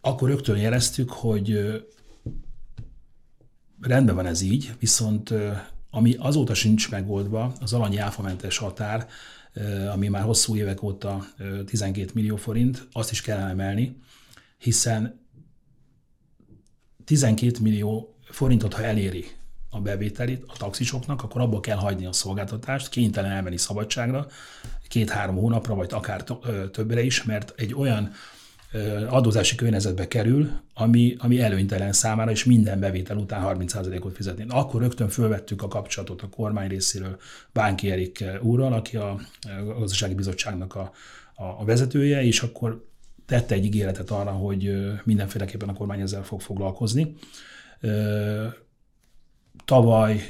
akkor 0.00 0.28
rögtön 0.28 0.56
jeleztük, 0.56 1.10
hogy 1.10 1.76
rendben 3.80 4.14
van 4.14 4.26
ez 4.26 4.40
így, 4.40 4.72
viszont 4.78 5.34
ami 5.90 6.14
azóta 6.18 6.54
sincs 6.54 6.90
megoldva, 6.90 7.52
az 7.60 7.72
alanyi 7.72 7.96
áfamentes 7.96 8.58
határ, 8.58 9.08
ami 9.92 10.08
már 10.08 10.22
hosszú 10.22 10.56
évek 10.56 10.82
óta 10.82 11.26
12 11.66 12.10
millió 12.14 12.36
forint, 12.36 12.88
azt 12.92 13.10
is 13.10 13.20
kellene 13.20 13.50
emelni, 13.50 13.96
hiszen 14.58 15.26
12 17.04 17.58
millió 17.60 18.14
forintot, 18.22 18.74
ha 18.74 18.82
eléri 18.82 19.24
a 19.70 19.80
bevételét 19.80 20.44
a 20.46 20.56
taxisoknak, 20.56 21.22
akkor 21.22 21.40
abból 21.40 21.60
kell 21.60 21.76
hagyni 21.76 22.06
a 22.06 22.12
szolgáltatást, 22.12 22.88
kénytelen 22.88 23.30
elmenni 23.30 23.56
szabadságra, 23.56 24.26
két-három 24.88 25.36
hónapra, 25.36 25.74
vagy 25.74 25.92
akár 25.92 26.24
többre 26.72 27.02
is, 27.02 27.22
mert 27.22 27.52
egy 27.56 27.74
olyan 27.74 28.12
adózási 29.08 29.54
környezetbe 29.54 30.08
kerül, 30.08 30.50
ami, 30.74 31.16
ami 31.18 31.40
előnytelen 31.40 31.92
számára, 31.92 32.30
és 32.30 32.44
minden 32.44 32.80
bevétel 32.80 33.16
után 33.16 33.58
30%-ot 33.58 34.14
fizetni. 34.14 34.44
Akkor 34.48 34.80
rögtön 34.80 35.08
fölvettük 35.08 35.62
a 35.62 35.68
kapcsolatot 35.68 36.22
a 36.22 36.28
kormány 36.28 36.68
részéről 36.68 37.18
Bánki 37.52 37.90
Erik 37.90 38.24
úrral, 38.40 38.72
aki 38.72 38.96
a 38.96 39.20
gazdasági 39.64 40.14
bizottságnak 40.14 40.74
a, 40.74 40.92
a 41.34 41.64
vezetője, 41.64 42.22
és 42.22 42.40
akkor 42.40 42.86
tette 43.26 43.54
egy 43.54 43.64
ígéretet 43.64 44.10
arra, 44.10 44.30
hogy 44.30 44.72
mindenféleképpen 45.04 45.68
a 45.68 45.72
kormány 45.74 46.00
ezzel 46.00 46.22
fog 46.22 46.40
foglalkozni. 46.40 47.14
Tavaly 49.64 50.20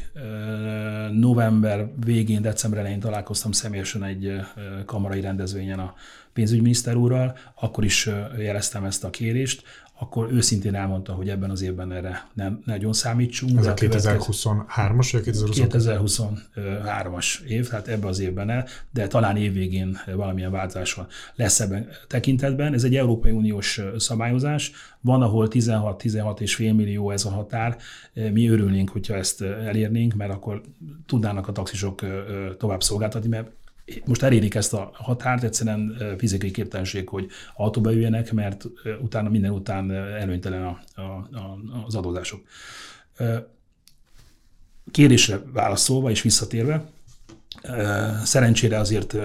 november 1.12 1.90
végén, 2.04 2.42
december 2.42 2.78
elején 2.78 3.00
találkoztam 3.00 3.52
személyesen 3.52 4.04
egy 4.04 4.40
kamarai 4.84 5.20
rendezvényen 5.20 5.78
a 5.78 5.94
pénzügyminiszter 6.38 6.96
úrral, 6.96 7.36
akkor 7.54 7.84
is 7.84 8.10
jeleztem 8.38 8.84
ezt 8.84 9.04
a 9.04 9.10
kérést, 9.10 9.62
akkor 10.00 10.32
őszintén 10.32 10.74
elmondta, 10.74 11.12
hogy 11.12 11.28
ebben 11.28 11.50
az 11.50 11.62
évben 11.62 11.92
erre 11.92 12.28
nem 12.34 12.62
nagyon 12.64 12.92
számítsunk. 12.92 13.58
Ez 13.58 13.66
a 13.66 13.74
2023-as 13.74 15.08
vagy 15.12 15.22
2023-as 15.24 17.40
év, 17.40 17.68
tehát 17.68 17.88
ebben 17.88 18.08
az 18.08 18.18
évben 18.18 18.50
el, 18.50 18.66
de 18.90 19.06
talán 19.06 19.36
évvégén 19.36 19.98
valamilyen 20.14 20.50
változás 20.50 20.98
lesz 21.34 21.60
ebben 21.60 21.88
tekintetben. 22.08 22.74
Ez 22.74 22.84
egy 22.84 22.96
Európai 22.96 23.32
Uniós 23.32 23.80
szabályozás, 23.96 24.72
van, 25.00 25.22
ahol 25.22 25.48
16-16 25.50 26.40
és 26.40 26.54
fél 26.54 26.72
millió 26.72 27.10
ez 27.10 27.24
a 27.24 27.30
határ. 27.30 27.76
Mi 28.32 28.48
örülnénk, 28.48 28.90
hogyha 28.90 29.14
ezt 29.14 29.42
elérnénk, 29.42 30.14
mert 30.14 30.32
akkor 30.32 30.62
tudnának 31.06 31.48
a 31.48 31.52
taxisok 31.52 32.00
tovább 32.58 32.82
szolgáltatni, 32.82 33.28
mert 33.28 33.50
most 34.04 34.22
elérik 34.22 34.54
ezt 34.54 34.72
a 34.72 34.90
határt, 34.92 35.42
egyszerűen 35.42 35.96
fizikai 36.18 36.50
képtelenség, 36.50 37.08
hogy 37.08 37.26
autóba 37.56 37.92
üljenek, 37.92 38.32
mert 38.32 38.64
utána 39.00 39.28
minden 39.28 39.50
után 39.50 39.90
előnytelen 39.92 40.64
a, 40.64 40.80
a, 40.94 41.00
a, 41.00 41.58
az 41.86 41.94
adózások. 41.94 42.40
Kérésre 44.90 45.40
válaszolva 45.52 46.10
és 46.10 46.22
visszatérve, 46.22 46.84
szerencsére 48.24 48.78
azért 48.78 49.16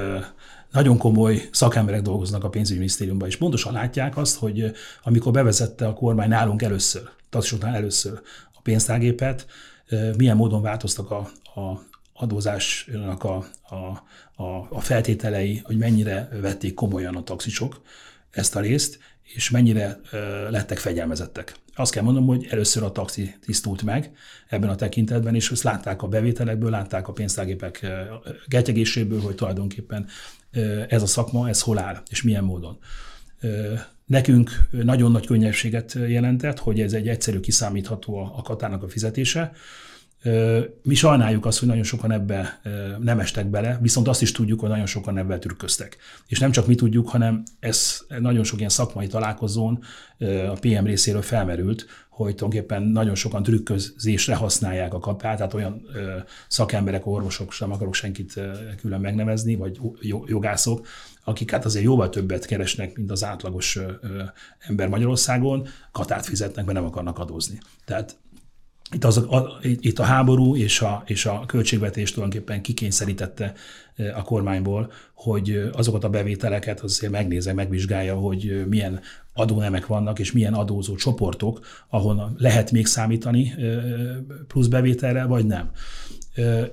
nagyon 0.72 0.98
komoly 0.98 1.50
szakemberek 1.52 2.02
dolgoznak 2.02 2.44
a 2.44 2.50
pénzügyminisztériumban, 2.50 3.28
és 3.28 3.38
pontosan 3.38 3.74
látják 3.74 4.18
azt, 4.18 4.38
hogy 4.38 4.72
amikor 5.04 5.32
bevezette 5.32 5.88
a 5.88 5.94
kormány 5.94 6.30
nálunk 6.30 6.62
először, 6.62 7.10
taxisoknál 7.30 7.76
először 7.76 8.22
a 8.54 8.62
pénztárgépet, 8.62 9.46
milyen 10.18 10.36
módon 10.36 10.62
változtak 10.62 11.12
a, 11.12 11.30
a, 11.56 11.92
adózásnak 12.14 13.24
a, 13.24 13.46
a, 13.62 13.76
a, 14.44 14.68
a 14.70 14.80
feltételei, 14.80 15.62
hogy 15.64 15.78
mennyire 15.78 16.30
vették 16.42 16.74
komolyan 16.74 17.16
a 17.16 17.24
taxisok 17.24 17.82
ezt 18.32 18.56
a 18.56 18.60
részt, 18.60 19.00
és 19.24 19.50
mennyire 19.50 20.00
lettek 20.50 20.78
fegyelmezettek. 20.78 21.56
Azt 21.76 21.92
kell 21.92 22.04
mondom, 22.04 22.26
hogy 22.26 22.48
először 22.50 22.84
a 22.84 22.92
taxi 22.92 23.36
tisztult 23.42 23.84
meg 23.84 24.12
ebben 24.48 24.70
a 24.70 24.76
tekintetben, 24.76 25.36
és 25.36 25.52
ezt 25.52 25.64
látták 25.64 26.02
a 26.02 26.08
bevételekből, 26.08 26.70
látták 26.70 27.08
a 27.08 27.14
pénztárgépek 27.14 27.88
getyegéséből, 28.48 29.22
hogy 29.22 29.36
tulajdonképpen 29.36 30.08
ez 30.88 31.02
a 31.02 31.06
szakma, 31.06 31.50
ez 31.50 31.62
hol 31.62 31.80
áll, 31.80 32.02
és 32.10 32.24
milyen 32.24 32.44
módon. 32.44 32.78
Nekünk 34.06 34.52
nagyon 34.72 35.12
nagy 35.12 35.26
könnyebbséget 35.26 35.94
jelentett, 36.08 36.60
hogy 36.60 36.80
ez 36.80 36.94
egy 36.94 37.08
egyszerű 37.08 37.40
kiszámítható 37.40 38.18
a 38.36 38.42
katának 38.42 38.84
a 38.84 38.90
fizetése, 38.90 39.52
mi 40.84 40.94
sajnáljuk 40.94 41.46
azt, 41.46 41.60
hogy 41.60 41.68
nagyon 41.68 41.84
sokan 41.84 42.12
ebbe 42.12 42.62
nem 43.00 43.20
estek 43.20 43.48
bele, 43.48 43.80
viszont 43.82 44.08
azt 44.08 44.22
is 44.22 44.32
tudjuk, 44.32 44.60
hogy 44.60 44.70
nagyon 44.70 44.86
sokan 44.86 45.18
ebbe 45.18 45.38
trükköztek. 45.38 45.98
És 46.28 46.40
nem 46.40 46.52
csak 46.52 46.68
mi 46.68 46.76
tudjuk, 46.76 47.10
hanem 47.10 47.44
ez 47.60 48.00
nagyon 48.20 48.44
sok 48.44 48.58
ilyen 48.58 48.70
szakmai 48.70 49.08
találkozón 49.08 49.80
a 50.50 50.58
PM 50.60 50.86
részéről 50.86 51.22
felmerült, 51.22 51.86
hogy 52.14 52.36
tulajdonképpen 52.36 52.84
nagyon 52.84 53.16
sokan 53.16 53.44
trükközésre 53.44 54.36
használják 54.36 54.94
a 54.94 55.00
kapát, 55.00 55.38
tehát 55.38 55.54
olyan 55.54 55.82
ö, 55.94 56.18
szakemberek, 56.48 57.06
orvosok, 57.06 57.52
sem 57.52 57.72
akarok 57.72 57.94
senkit 57.94 58.38
ö, 58.38 58.52
külön 58.82 59.00
megnevezni, 59.00 59.56
vagy 59.56 59.80
jogászok, 60.26 60.88
akik 61.24 61.52
hát 61.52 61.66
azért 61.66 61.86
jóval 61.86 62.10
többet 62.10 62.46
keresnek, 62.46 62.96
mint 62.96 63.12
az 63.12 63.24
átlagos 63.24 63.76
ö, 63.76 64.24
ember 64.60 64.88
Magyarországon, 64.88 65.68
katát 65.92 66.26
fizetnek, 66.26 66.66
mert 66.66 66.78
nem 66.78 66.88
akarnak 66.88 67.20
adózni. 67.20 67.60
Tehát 67.86 68.18
itt, 68.92 69.04
az, 69.04 69.18
a, 69.18 69.60
itt 69.62 70.00
a 70.00 70.04
háború 70.04 70.56
és 70.56 70.82
a, 70.82 71.04
és 71.06 71.26
a 71.26 71.44
költségvetés 71.46 72.12
tulajdonképpen 72.12 72.62
kikényszerítette 72.62 73.54
a 74.16 74.22
kormányból, 74.22 74.92
hogy 75.14 75.70
azokat 75.74 76.04
a 76.04 76.10
bevételeket 76.10 76.80
azért 76.80 77.12
megnézze, 77.12 77.54
megvizsgálja, 77.54 78.16
hogy 78.16 78.66
milyen 78.68 79.00
adónemek 79.34 79.88
vannak, 79.88 80.20
és 80.20 80.32
milyen 80.32 80.54
adózó 80.54 80.96
csoportok, 80.96 81.60
ahol 81.90 82.36
lehet 82.38 82.72
még 82.72 82.86
számítani 82.86 83.54
plusz 84.48 84.68
bevételre, 84.68 85.26
vagy 85.26 85.46
nem. 85.46 85.72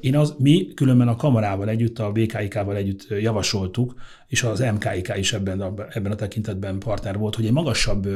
Én 0.00 0.16
az, 0.16 0.34
mi 0.38 0.68
különben 0.74 1.08
a 1.08 1.16
kamarával 1.16 1.68
együtt, 1.68 1.98
a 1.98 2.12
BKIK-val 2.12 2.76
együtt 2.76 3.06
javasoltuk, 3.08 3.94
és 4.26 4.42
az 4.42 4.60
MKIK 4.60 5.12
is 5.16 5.32
ebben 5.32 5.60
a, 5.60 5.74
ebben 5.90 6.12
a 6.12 6.14
tekintetben 6.14 6.78
partner 6.78 7.18
volt, 7.18 7.34
hogy 7.34 7.46
egy 7.46 7.52
magasabb 7.52 8.08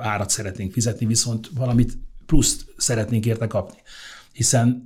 árat 0.00 0.30
szeretnénk 0.30 0.72
fizetni, 0.72 1.06
viszont 1.06 1.50
valamit 1.54 1.98
pluszt 2.28 2.64
szeretnénk 2.76 3.26
érte 3.26 3.46
kapni. 3.46 3.78
Hiszen 4.32 4.82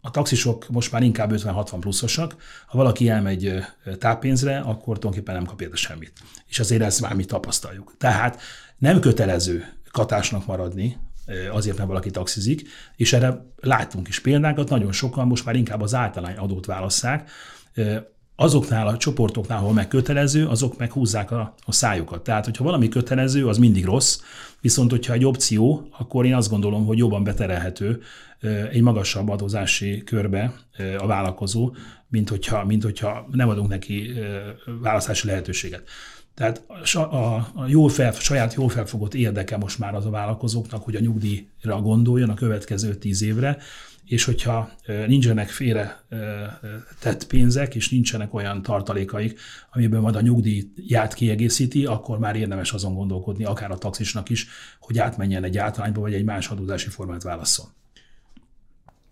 a 0.00 0.10
taxisok 0.10 0.68
most 0.68 0.92
már 0.92 1.02
inkább 1.02 1.32
50-60 1.34 1.76
pluszosak, 1.80 2.36
ha 2.66 2.78
valaki 2.78 3.08
elmegy 3.08 3.64
táppénzre, 3.98 4.58
akkor 4.58 4.98
tulajdonképpen 4.98 5.34
nem 5.34 5.44
kap 5.44 5.60
érte 5.60 5.76
semmit. 5.76 6.12
És 6.46 6.58
azért 6.58 6.82
ezt 6.82 7.00
már 7.00 7.14
mi 7.14 7.24
tapasztaljuk. 7.24 7.94
Tehát 7.98 8.40
nem 8.78 9.00
kötelező 9.00 9.64
katásnak 9.90 10.46
maradni, 10.46 10.96
azért, 11.52 11.76
mert 11.76 11.88
valaki 11.88 12.10
taxizik, 12.10 12.68
és 12.96 13.12
erre 13.12 13.44
láttunk 13.56 14.08
is 14.08 14.20
példákat, 14.20 14.68
nagyon 14.68 14.92
sokan 14.92 15.26
most 15.26 15.44
már 15.44 15.54
inkább 15.54 15.80
az 15.80 15.94
általány 15.94 16.36
adót 16.36 16.66
válasszák, 16.66 17.30
azoknál 18.36 18.86
a 18.86 18.96
csoportoknál, 18.96 19.58
ahol 19.58 19.72
meg 19.72 19.88
kötelező, 19.88 20.46
azok 20.46 20.78
meg 20.78 20.92
húzzák 20.92 21.30
a, 21.30 21.54
a 21.64 21.72
szájukat. 21.72 22.22
Tehát, 22.22 22.44
hogyha 22.44 22.64
valami 22.64 22.88
kötelező, 22.88 23.46
az 23.46 23.58
mindig 23.58 23.84
rossz, 23.84 24.20
viszont 24.60 24.90
hogyha 24.90 25.12
egy 25.12 25.24
opció, 25.24 25.88
akkor 25.98 26.26
én 26.26 26.34
azt 26.34 26.50
gondolom, 26.50 26.86
hogy 26.86 26.98
jobban 26.98 27.24
beterelhető 27.24 28.02
egy 28.70 28.82
magasabb 28.82 29.28
adózási 29.28 30.02
körbe 30.04 30.54
a 30.98 31.06
vállalkozó, 31.06 31.74
mint 32.08 32.28
hogyha, 32.28 32.64
mint 32.64 32.82
hogyha 32.82 33.28
nem 33.30 33.48
adunk 33.48 33.68
neki 33.68 34.12
választási 34.80 35.26
lehetőséget. 35.26 35.82
Tehát 36.34 36.62
a, 36.94 36.98
a, 36.98 37.34
a 37.54 37.66
jól 37.66 37.88
fel, 37.88 38.12
saját 38.12 38.54
jól 38.54 38.68
felfogott 38.68 39.14
érdeke 39.14 39.56
most 39.56 39.78
már 39.78 39.94
az 39.94 40.06
a 40.06 40.10
vállalkozóknak, 40.10 40.82
hogy 40.84 40.94
a 40.94 41.00
nyugdíjra 41.00 41.80
gondoljon 41.80 42.30
a 42.30 42.34
következő 42.34 42.94
tíz 42.94 43.22
évre, 43.22 43.58
és 44.06 44.24
hogyha 44.24 44.70
nincsenek 45.06 45.48
félre 45.48 46.04
tett 46.98 47.26
pénzek, 47.26 47.74
és 47.74 47.90
nincsenek 47.90 48.34
olyan 48.34 48.62
tartalékaik, 48.62 49.40
amiből 49.72 50.00
majd 50.00 50.16
a 50.16 50.20
nyugdíját 50.20 51.14
kiegészíti, 51.14 51.86
akkor 51.86 52.18
már 52.18 52.36
érdemes 52.36 52.72
azon 52.72 52.94
gondolkodni, 52.94 53.44
akár 53.44 53.70
a 53.70 53.78
taxisnak 53.78 54.28
is, 54.28 54.48
hogy 54.80 54.98
átmenjen 54.98 55.44
egy 55.44 55.58
általányba, 55.58 56.00
vagy 56.00 56.14
egy 56.14 56.24
más 56.24 56.48
adózási 56.48 56.88
formát 56.88 57.22
válasszon. 57.22 57.66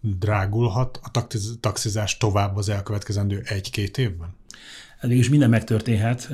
Drágulhat 0.00 1.00
a 1.02 1.26
taxizás 1.60 2.16
tovább 2.16 2.56
az 2.56 2.68
elkövetkezendő 2.68 3.42
egy-két 3.44 3.98
évben? 3.98 4.36
Hát 5.04 5.12
is 5.12 5.28
minden 5.28 5.50
megtörténhet, 5.50 6.30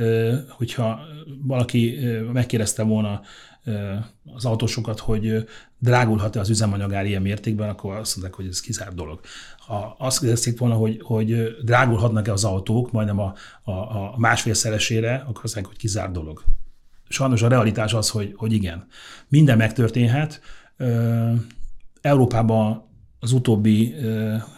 hogyha 0.49 1.01
valaki 1.43 1.99
megkérdezte 2.33 2.83
volna 2.83 3.21
az 4.35 4.45
autósokat, 4.45 4.99
hogy 4.99 5.49
drágulhat-e 5.79 6.41
az 6.41 6.51
üzemanyagár 6.51 7.07
ilyen 7.07 7.23
mértékben, 7.23 7.69
akkor 7.69 7.95
azt 7.95 8.17
mondják, 8.17 8.37
hogy 8.37 8.47
ez 8.47 8.61
kizárt 8.61 8.95
dolog. 8.95 9.21
Ha 9.59 9.97
azt 9.99 10.21
kérdezték 10.21 10.59
volna, 10.59 10.75
hogy, 10.75 11.01
hogy 11.03 11.57
drágulhatnak-e 11.65 12.33
az 12.33 12.45
autók 12.45 12.93
majdnem 12.93 13.19
a, 13.19 13.35
a, 13.63 13.71
a 13.71 14.15
másfélszeresére, 14.17 15.15
akkor 15.15 15.45
azt 15.45 15.55
mondják, 15.55 15.67
hogy 15.67 15.77
kizárt 15.77 16.13
dolog. 16.13 16.45
Sajnos 17.09 17.43
a 17.43 17.49
realitás 17.49 17.95
az, 17.95 18.11
hogy, 18.11 18.33
hogy 18.37 18.53
igen. 18.53 18.87
Minden 19.29 19.57
megtörténhet. 19.57 20.41
Európában 22.01 22.90
az 23.21 23.33
utóbbi 23.33 23.95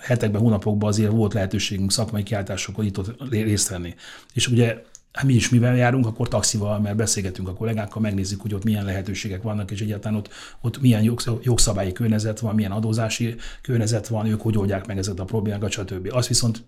hetekben, 0.01 0.41
hónapokban 0.41 0.89
azért 0.89 1.11
volt 1.11 1.33
lehetőségünk 1.33 1.93
szakmai 1.93 2.23
kiáltásokon 2.23 2.85
itt 2.85 2.99
ott 2.99 3.31
részt 3.31 3.69
venni. 3.69 3.95
És 4.35 4.49
ugye 4.49 4.83
hát 5.13 5.25
mi 5.25 5.35
is 5.35 5.49
mivel 5.49 5.77
járunk, 5.77 6.07
akkor 6.07 6.29
taxival, 6.29 6.81
mert 6.81 6.97
beszélgetünk 6.97 7.49
a 7.49 7.55
kollégákkal, 7.55 8.03
megnézzük, 8.03 8.41
hogy 8.41 8.55
ott 8.55 8.65
milyen 8.65 8.85
lehetőségek 8.85 9.43
vannak, 9.43 9.71
és 9.71 9.81
egyáltalán 9.81 10.19
ott, 10.19 10.29
ott 10.61 10.81
milyen 10.81 11.17
jogszabályi 11.43 11.93
környezet 11.93 12.41
van, 12.41 12.55
milyen 12.55 12.73
adózási 12.73 13.35
környezet 13.63 14.09
van, 14.09 14.27
ők 14.27 14.41
hogy 14.41 14.59
oldják 14.59 14.87
meg 14.87 14.99
ezeket 14.99 15.21
a 15.21 15.25
problémákat, 15.25 15.71
stb. 15.71 16.09
Azt 16.13 16.29
viszont 16.29 16.65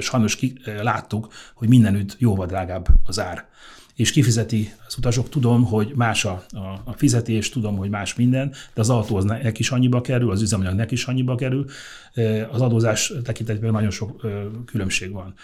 sajnos 0.00 0.36
ki, 0.36 0.58
láttuk, 0.82 1.28
hogy 1.54 1.68
mindenütt 1.68 2.16
jóval 2.18 2.46
drágább 2.46 2.86
az 3.04 3.18
ár 3.18 3.48
és 3.96 4.10
kifizeti 4.10 4.72
az 4.86 4.94
utasok. 4.98 5.28
Tudom, 5.28 5.64
hogy 5.64 5.92
más 5.94 6.24
a, 6.24 6.44
a, 6.50 6.58
a 6.84 6.92
fizetés, 6.96 7.48
tudom, 7.48 7.76
hogy 7.76 7.90
más 7.90 8.14
minden, 8.14 8.48
de 8.74 8.80
az 8.80 8.90
autó 8.90 9.16
az 9.16 9.24
neki 9.24 9.60
is 9.60 9.70
annyiba 9.70 10.00
kerül, 10.00 10.30
az 10.30 10.42
üzemanyag 10.42 10.74
neki 10.74 10.94
is 10.94 11.04
annyiba 11.04 11.34
kerül. 11.34 11.64
Az 12.50 12.60
adózás 12.60 13.12
tekintetben 13.24 13.70
nagyon 13.72 13.90
sok 13.90 14.26
különbség 14.66 15.12
van. 15.12 15.34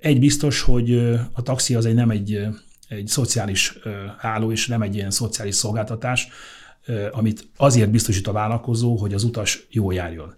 Egy 0.00 0.18
biztos, 0.18 0.60
hogy 0.60 0.98
a 1.32 1.42
taxi 1.42 1.74
az 1.74 1.86
egy 1.86 1.94
nem 1.94 2.10
egy, 2.10 2.46
egy 2.88 3.06
szociális 3.06 3.78
háló, 4.18 4.52
és 4.52 4.66
nem 4.66 4.82
egy 4.82 4.94
ilyen 4.94 5.10
szociális 5.10 5.54
szolgáltatás, 5.54 6.28
amit 7.10 7.48
azért 7.56 7.90
biztosít 7.90 8.26
a 8.26 8.32
vállalkozó, 8.32 8.96
hogy 8.96 9.14
az 9.14 9.24
utas 9.24 9.66
jól 9.70 9.94
járjon. 9.94 10.34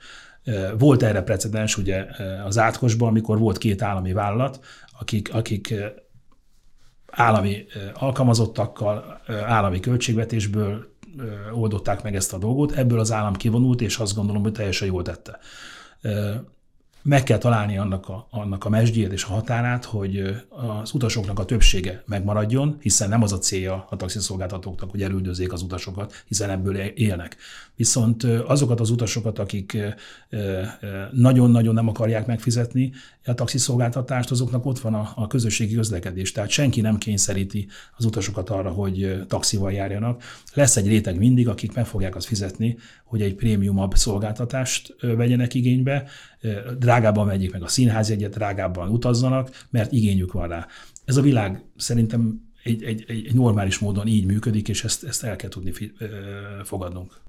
Volt 0.79 1.03
erre 1.03 1.23
precedens 1.23 1.77
ugye 1.77 2.07
az 2.47 2.59
átkosban, 2.59 3.09
amikor 3.09 3.39
volt 3.39 3.59
két 3.59 3.83
állami 3.83 4.13
vállalat, 4.13 4.65
akik, 4.99 5.35
akik 5.35 5.75
állami 7.15 7.65
alkalmazottakkal, 7.95 9.21
állami 9.47 9.81
költségvetésből 9.81 10.93
oldották 11.53 12.03
meg 12.03 12.15
ezt 12.15 12.33
a 12.33 12.39
dolgot. 12.39 12.73
Ebből 12.73 12.99
az 12.99 13.13
állam 13.13 13.35
kivonult, 13.35 13.81
és 13.81 13.99
azt 13.99 14.15
gondolom, 14.15 14.43
hogy 14.43 14.53
teljesen 14.53 14.89
jól 14.89 15.03
tette 15.03 15.39
meg 17.05 17.23
kell 17.23 17.39
találni 17.39 17.79
annak 17.79 18.09
a, 18.09 18.27
annak 18.31 18.65
a 18.65 18.69
mesdjét 18.69 19.13
és 19.13 19.25
a 19.25 19.33
határát, 19.33 19.85
hogy 19.85 20.37
az 20.81 20.95
utasoknak 20.95 21.39
a 21.39 21.45
többsége 21.45 22.03
megmaradjon, 22.07 22.77
hiszen 22.81 23.09
nem 23.09 23.23
az 23.23 23.33
a 23.33 23.39
célja 23.39 23.87
a 23.91 23.97
taxiszolgáltatóknak, 23.97 24.91
hogy 24.91 25.03
elüldözzék 25.03 25.53
az 25.53 25.63
utasokat, 25.63 26.25
hiszen 26.27 26.51
ebből 26.51 26.77
élnek. 26.77 27.37
Viszont 27.77 28.25
azokat 28.25 28.81
az 28.81 28.91
utasokat, 28.91 29.39
akik 29.39 29.79
nagyon-nagyon 31.13 31.75
nem 31.75 31.89
akarják 31.89 32.27
megfizetni 32.27 32.93
a 33.25 33.35
taxiszolgáltatást, 33.35 34.31
azoknak 34.31 34.67
ott 34.67 34.79
van 34.79 34.95
a, 34.95 35.13
a 35.15 35.27
közösségi 35.27 35.75
közlekedés. 35.75 36.33
Tehát 36.33 36.51
senki 36.51 36.81
nem 36.81 36.99
kényszeríti 36.99 37.69
az 37.97 38.05
utasokat 38.05 38.51
arra, 38.51 38.71
hogy 38.71 39.25
taxival 39.29 39.73
járjanak. 39.73 40.23
Lesz 40.55 40.77
egy 40.77 40.89
réteg 40.89 41.19
mindig, 41.19 41.49
akik 41.49 41.75
meg 41.75 41.87
fogják 41.87 42.17
azt 42.17 42.27
fizetni, 42.27 42.77
hogy 43.05 43.23
egy 43.23 43.35
prémiumabb 43.35 43.95
szolgáltatást 43.95 44.97
vegyenek 45.01 45.55
igénybe, 45.55 46.09
drágábban 46.95 47.27
vegyék 47.27 47.53
meg 47.53 47.63
a 47.63 47.69
színházjegyet, 47.69 48.35
drágábban 48.35 48.89
utazzanak, 48.89 49.65
mert 49.71 49.93
igényük 49.93 50.33
van 50.33 50.49
rá. 50.49 50.67
Ez 51.05 51.17
a 51.17 51.23
világ 51.23 51.65
szerintem 51.77 52.41
egy, 52.63 52.83
egy, 52.83 53.05
egy 53.09 53.35
normális 53.35 53.79
módon 53.79 54.07
így 54.07 54.27
működik, 54.27 54.69
és 54.69 54.85
ezt, 54.85 55.05
ezt 55.05 55.23
el 55.23 55.37
kell 55.37 55.49
tudni 55.49 55.73
fogadnunk. 56.65 57.23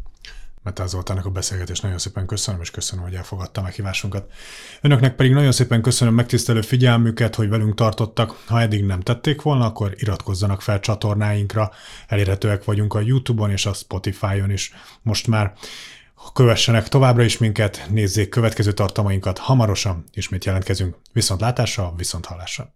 Metál 0.64 0.88
Zoltának 0.88 1.26
a 1.26 1.30
beszélgetést 1.30 1.82
nagyon 1.82 1.98
szépen 1.98 2.26
köszönöm, 2.26 2.62
és 2.62 2.72
köszönöm, 2.72 3.04
hogy 3.04 3.14
elfogadta 3.14 3.62
meghívásunkat. 3.62 4.32
Önöknek 4.82 5.16
pedig 5.16 5.32
nagyon 5.32 5.52
szépen 5.52 5.82
köszönöm 5.82 6.14
megtisztelő 6.14 6.62
figyelmüket, 6.62 7.36
hogy 7.36 7.50
velünk 7.50 7.76
tartottak. 7.76 8.44
Ha 8.48 8.62
eddig 8.62 8.86
nem 8.86 9.00
tették 9.00 9.42
volna, 9.42 9.66
akkor 9.66 9.94
iratkozzanak 9.96 10.62
fel 10.62 10.80
csatornáinkra. 10.80 11.72
Elérhetőek 12.08 12.64
vagyunk 12.64 12.94
a 12.94 13.00
YouTube-on 13.00 13.52
és 13.52 13.66
a 13.66 13.74
Spotify-on 13.74 14.52
is 14.52 14.74
most 15.02 15.28
már. 15.28 15.54
Kövessenek 16.34 16.88
továbbra 16.88 17.24
is 17.24 17.38
minket, 17.38 17.86
nézzék 17.90 18.30
következő 18.30 18.72
tartalmainkat, 18.72 19.38
hamarosan 19.38 20.04
ismét 20.14 20.46
jelentkezünk. 20.46 20.98
Viszont 21.14 21.42
látásra, 21.42 21.94
viszont 21.98 22.26
hallásra. 22.26 22.74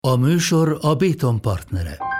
A 0.00 0.16
műsor 0.16 0.78
a 0.80 0.94
Béton 0.94 1.40
partnere. 1.40 2.17